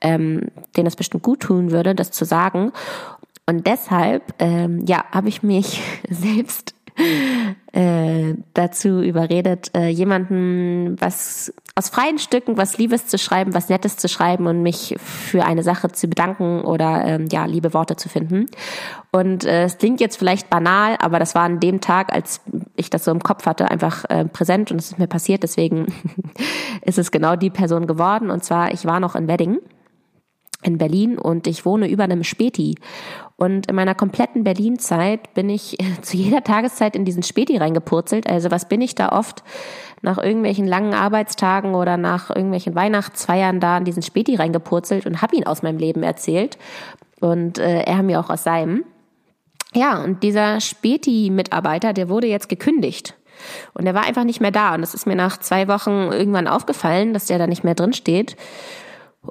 ähm, 0.02 0.52
denen 0.76 0.86
das 0.86 0.96
bestimmt 0.96 1.24
gut 1.24 1.42
tun 1.42 1.72
würde, 1.72 1.96
das 1.96 2.12
zu 2.12 2.26
sagen. 2.26 2.72
Und 3.46 3.68
deshalb, 3.68 4.34
ähm, 4.40 4.86
ja, 4.86 5.04
habe 5.12 5.30
ich 5.30 5.44
mich 5.44 5.82
selbst 6.10 6.73
äh, 7.74 8.36
dazu 8.54 9.02
überredet, 9.02 9.72
äh, 9.76 9.88
jemanden 9.88 10.96
was 11.00 11.54
aus 11.76 11.90
freien 11.90 12.20
Stücken 12.20 12.58
was 12.58 12.78
Liebes 12.78 13.08
zu 13.08 13.18
schreiben, 13.18 13.54
was 13.54 13.70
Nettes 13.70 13.98
zu 13.98 14.08
schreiben 14.08 14.46
und 14.48 14.62
mich 14.62 14.96
für 15.00 15.44
eine 15.44 15.64
Sache 15.64 15.92
zu 15.92 16.08
bedanken 16.08 16.62
oder 16.62 17.04
ähm, 17.06 17.28
ja 17.32 17.46
liebe 17.46 17.74
Worte 17.74 17.96
zu 17.96 18.10
finden. 18.10 18.46
Und 19.12 19.46
äh, 19.46 19.64
es 19.64 19.78
klingt 19.78 20.00
jetzt 20.00 20.18
vielleicht 20.18 20.50
banal, 20.50 20.98
aber 21.00 21.20
das 21.20 21.36
war 21.36 21.44
an 21.44 21.60
dem 21.60 21.82
Tag, 21.82 22.14
als 22.14 22.42
ich 22.76 22.90
das 22.90 23.06
so 23.06 23.12
im 23.12 23.24
Kopf 23.24 23.46
hatte, 23.46 23.72
einfach 23.72 24.06
äh, 24.10 24.26
präsent 24.26 24.72
und 24.72 24.80
es 24.80 24.92
ist 24.92 25.00
mir 25.00 25.08
passiert. 25.08 25.44
Deswegen 25.44 25.88
ist 26.82 27.00
es 27.00 27.12
genau 27.12 27.36
die 27.36 27.50
Person 27.50 27.88
geworden. 27.88 28.30
Und 28.30 28.44
zwar 28.44 28.72
ich 28.74 28.86
war 28.86 29.00
noch 29.00 29.16
in 29.16 29.28
Wedding 29.28 29.60
in 30.64 30.78
Berlin 30.78 31.18
und 31.18 31.48
ich 31.48 31.66
wohne 31.66 31.90
über 31.90 32.04
einem 32.04 32.24
Späti. 32.24 32.76
Und 33.36 33.68
in 33.68 33.76
meiner 33.76 33.96
kompletten 33.96 34.44
Berlin-Zeit 34.44 35.34
bin 35.34 35.50
ich 35.50 35.78
zu 36.02 36.18
jeder 36.18 36.44
Tageszeit 36.44 36.96
in 36.96 37.06
diesen 37.06 37.24
Späti 37.24 37.58
reingepurzelt. 37.58 38.30
Also 38.30 38.52
was 38.52 38.68
bin 38.68 38.82
ich 38.82 38.96
da 38.96 39.10
oft 39.10 39.44
nach 40.02 40.18
irgendwelchen 40.18 40.68
langen 40.68 40.94
Arbeitstagen 40.94 41.76
oder 41.76 41.98
nach 41.98 42.30
irgendwelchen 42.30 42.76
Weihnachtsfeiern 42.76 43.60
da 43.60 43.78
in 43.78 43.86
diesen 43.86 44.04
Späti 44.04 44.36
reingepurzelt 44.36 45.06
und 45.06 45.22
habe 45.22 45.36
ihn 45.36 45.46
aus 45.46 45.64
meinem 45.64 45.78
Leben 45.78 46.04
erzählt. 46.04 46.58
Und 47.20 47.58
äh, 47.58 47.84
er 47.84 48.04
mir 48.04 48.20
auch 48.20 48.30
aus 48.30 48.44
seinem. 48.44 48.84
Ja, 49.74 50.04
und 50.04 50.22
dieser 50.22 50.60
Späti-Mitarbeiter, 50.60 51.94
der 51.94 52.10
wurde 52.10 52.28
jetzt 52.28 52.50
gekündigt. 52.50 53.16
Und 53.74 53.88
er 53.88 53.94
war 53.94 54.04
einfach 54.04 54.26
nicht 54.26 54.42
mehr 54.42 54.52
da. 54.52 54.76
Und 54.76 54.84
es 54.84 54.94
ist 54.94 55.08
mir 55.08 55.16
nach 55.16 55.38
zwei 55.38 55.68
Wochen 55.68 56.12
irgendwann 56.12 56.48
aufgefallen, 56.48 57.14
dass 57.14 57.26
der 57.26 57.40
da 57.40 57.48
nicht 57.48 57.64
mehr 57.64 57.76
drin 57.76 57.94
steht 57.94 58.36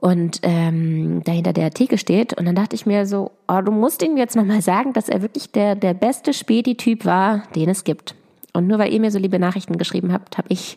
und 0.01 0.41
ähm, 0.43 1.23
dahinter 1.25 1.53
der 1.53 1.71
Theke 1.71 1.99
steht. 1.99 2.33
Und 2.39 2.47
dann 2.47 2.55
dachte 2.55 2.75
ich 2.75 2.87
mir 2.87 3.07
so, 3.07 3.31
oh, 3.49 3.61
du 3.61 3.73
musst 3.73 4.03
ihm 4.03 4.17
jetzt 4.17 4.37
nochmal 4.37 4.63
sagen, 4.63 4.93
dass 4.93 5.09
er 5.09 5.23
wirklich 5.23 5.53
der, 5.53 5.75
der 5.75 5.95
beste 5.95 6.33
Späti-Typ 6.33 7.05
war, 7.05 7.45
den 7.55 7.69
es 7.69 7.85
gibt. 7.85 8.15
Und 8.55 8.67
nur 8.67 8.79
weil 8.79 8.93
ihr 8.93 9.01
mir 9.01 9.11
so 9.11 9.19
liebe 9.19 9.39
Nachrichten 9.39 9.79
geschrieben 9.79 10.13
habt, 10.13 10.37
habe 10.37 10.49
ich 10.51 10.77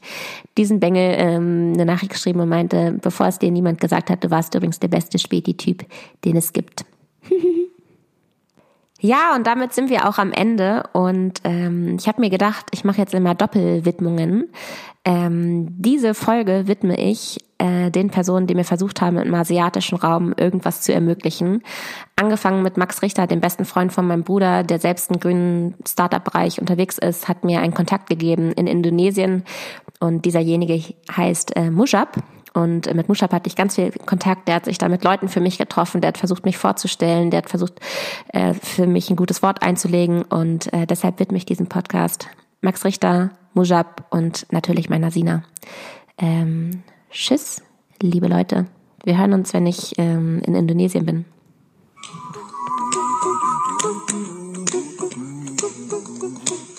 diesen 0.58 0.80
Bengel 0.80 1.16
ähm, 1.18 1.74
eine 1.74 1.86
Nachricht 1.86 2.12
geschrieben 2.12 2.40
und 2.40 2.50
meinte, 2.50 2.98
bevor 3.02 3.28
es 3.28 3.40
dir 3.40 3.52
niemand 3.52 3.82
gesagt 3.82 4.10
hat, 4.10 4.24
du 4.24 4.32
warst 4.32 4.56
übrigens 4.56 4.80
der 4.80 4.88
beste 4.88 5.20
Späti-Typ, 5.20 5.86
den 6.24 6.38
es 6.38 6.54
gibt. 6.54 6.86
Ja, 9.02 9.36
und 9.36 9.46
damit 9.46 9.74
sind 9.74 9.92
wir 9.92 10.10
auch 10.10 10.18
am 10.18 10.32
Ende. 10.32 10.84
Und 10.94 11.42
ähm, 11.44 11.96
ich 12.00 12.08
habe 12.08 12.22
mir 12.22 12.32
gedacht, 12.32 12.66
ich 12.72 12.84
mache 12.84 12.98
jetzt 12.98 13.14
immer 13.14 13.36
Doppelwidmungen. 13.36 14.50
Ähm, 15.04 15.68
diese 15.70 16.16
Folge 16.16 16.64
widme 16.66 17.00
ich 17.00 17.38
äh, 17.58 17.90
den 17.92 18.10
Personen, 18.10 18.48
die 18.48 18.56
mir 18.56 18.64
versucht 18.64 19.02
haben, 19.02 19.18
im 19.18 19.34
asiatischen 19.34 19.98
Raum 19.98 20.34
irgendwas 20.36 20.82
zu 20.82 20.94
ermöglichen. 20.94 21.64
Angefangen 22.16 22.64
mit 22.64 22.78
Max 22.78 23.02
Richter, 23.02 23.28
dem 23.28 23.42
besten 23.42 23.66
Freund 23.66 23.94
von 23.94 24.08
meinem 24.08 24.24
Bruder, 24.24 24.64
der 24.64 24.80
selbst 24.80 25.12
im 25.12 25.20
grünen 25.20 25.76
Startup-Bereich 25.88 26.60
unterwegs 26.60 26.98
ist, 26.98 27.28
hat 27.28 27.44
mir 27.44 27.62
einen 27.62 27.74
Kontakt 27.74 28.10
gegeben 28.10 28.52
in 28.52 28.68
Indonesien. 28.68 29.44
Und 30.00 30.26
dieserjenige 30.26 30.82
heißt 31.16 31.56
äh, 31.56 31.70
Mujab. 31.70 32.22
Und 32.54 32.94
mit 32.94 33.10
Mushab 33.10 33.34
hatte 33.34 33.50
ich 33.50 33.58
ganz 33.58 33.76
viel 33.76 33.92
Kontakt. 34.06 34.48
Der 34.48 34.56
hat 34.56 34.66
sich 34.66 34.78
da 34.78 34.88
mit 34.88 35.04
Leuten 35.04 35.28
für 35.28 35.42
mich 35.42 35.58
getroffen. 35.58 36.00
Der 36.00 36.10
hat 36.10 36.18
versucht, 36.18 36.46
mich 36.46 36.58
vorzustellen. 36.58 37.30
Der 37.30 37.40
hat 37.40 37.50
versucht, 37.50 37.82
äh, 38.30 38.54
für 38.54 38.88
mich 38.88 39.10
ein 39.10 39.18
gutes 39.18 39.44
Wort 39.44 39.62
einzulegen. 39.62 40.22
Und 40.24 40.72
äh, 40.72 40.88
deshalb 40.88 41.20
widme 41.20 41.38
ich 41.38 41.46
diesen 41.46 41.68
Podcast 41.68 42.30
Max 42.62 42.86
Richter, 42.86 43.32
Mujab 43.54 44.06
und 44.10 44.48
natürlich 44.52 44.90
meiner 44.90 45.12
Sina. 45.12 45.44
Ähm, 46.18 46.84
tschüss, 47.16 47.62
liebe 48.02 48.28
Leute. 48.28 48.68
Wir 49.04 49.18
hören 49.18 49.34
uns, 49.34 49.54
wenn 49.54 49.66
ich 49.66 49.94
ähm, 49.98 50.42
in 50.46 50.56
Indonesien 50.56 51.06
bin. 51.06 51.26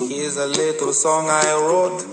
Here's 0.09 0.37
a 0.37 0.46
little 0.46 0.92
song 0.92 1.27
I 1.29 1.55
wrote. 1.55 2.05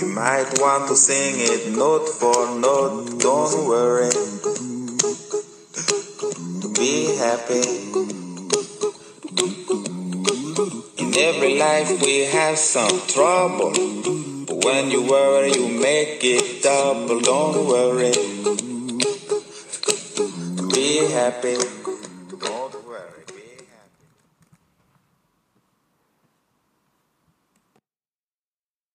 You 0.00 0.08
might 0.08 0.58
want 0.58 0.88
to 0.88 0.96
sing 0.96 1.34
it 1.38 1.76
note 1.76 2.08
for 2.08 2.58
note, 2.58 3.18
don't 3.18 3.66
worry. 3.66 4.10
Be 6.74 7.16
happy. 7.18 7.62
In 10.98 11.14
every 11.18 11.58
life 11.58 12.00
we 12.02 12.24
have 12.24 12.56
some 12.56 13.00
trouble. 13.08 13.72
But 14.46 14.64
when 14.64 14.90
you 14.90 15.02
worry, 15.02 15.52
you 15.52 15.68
make 15.68 16.22
double, 16.62 17.20
don't 17.20 17.66
worry. 17.66 18.12
Be 20.72 21.10
happy. 21.12 21.75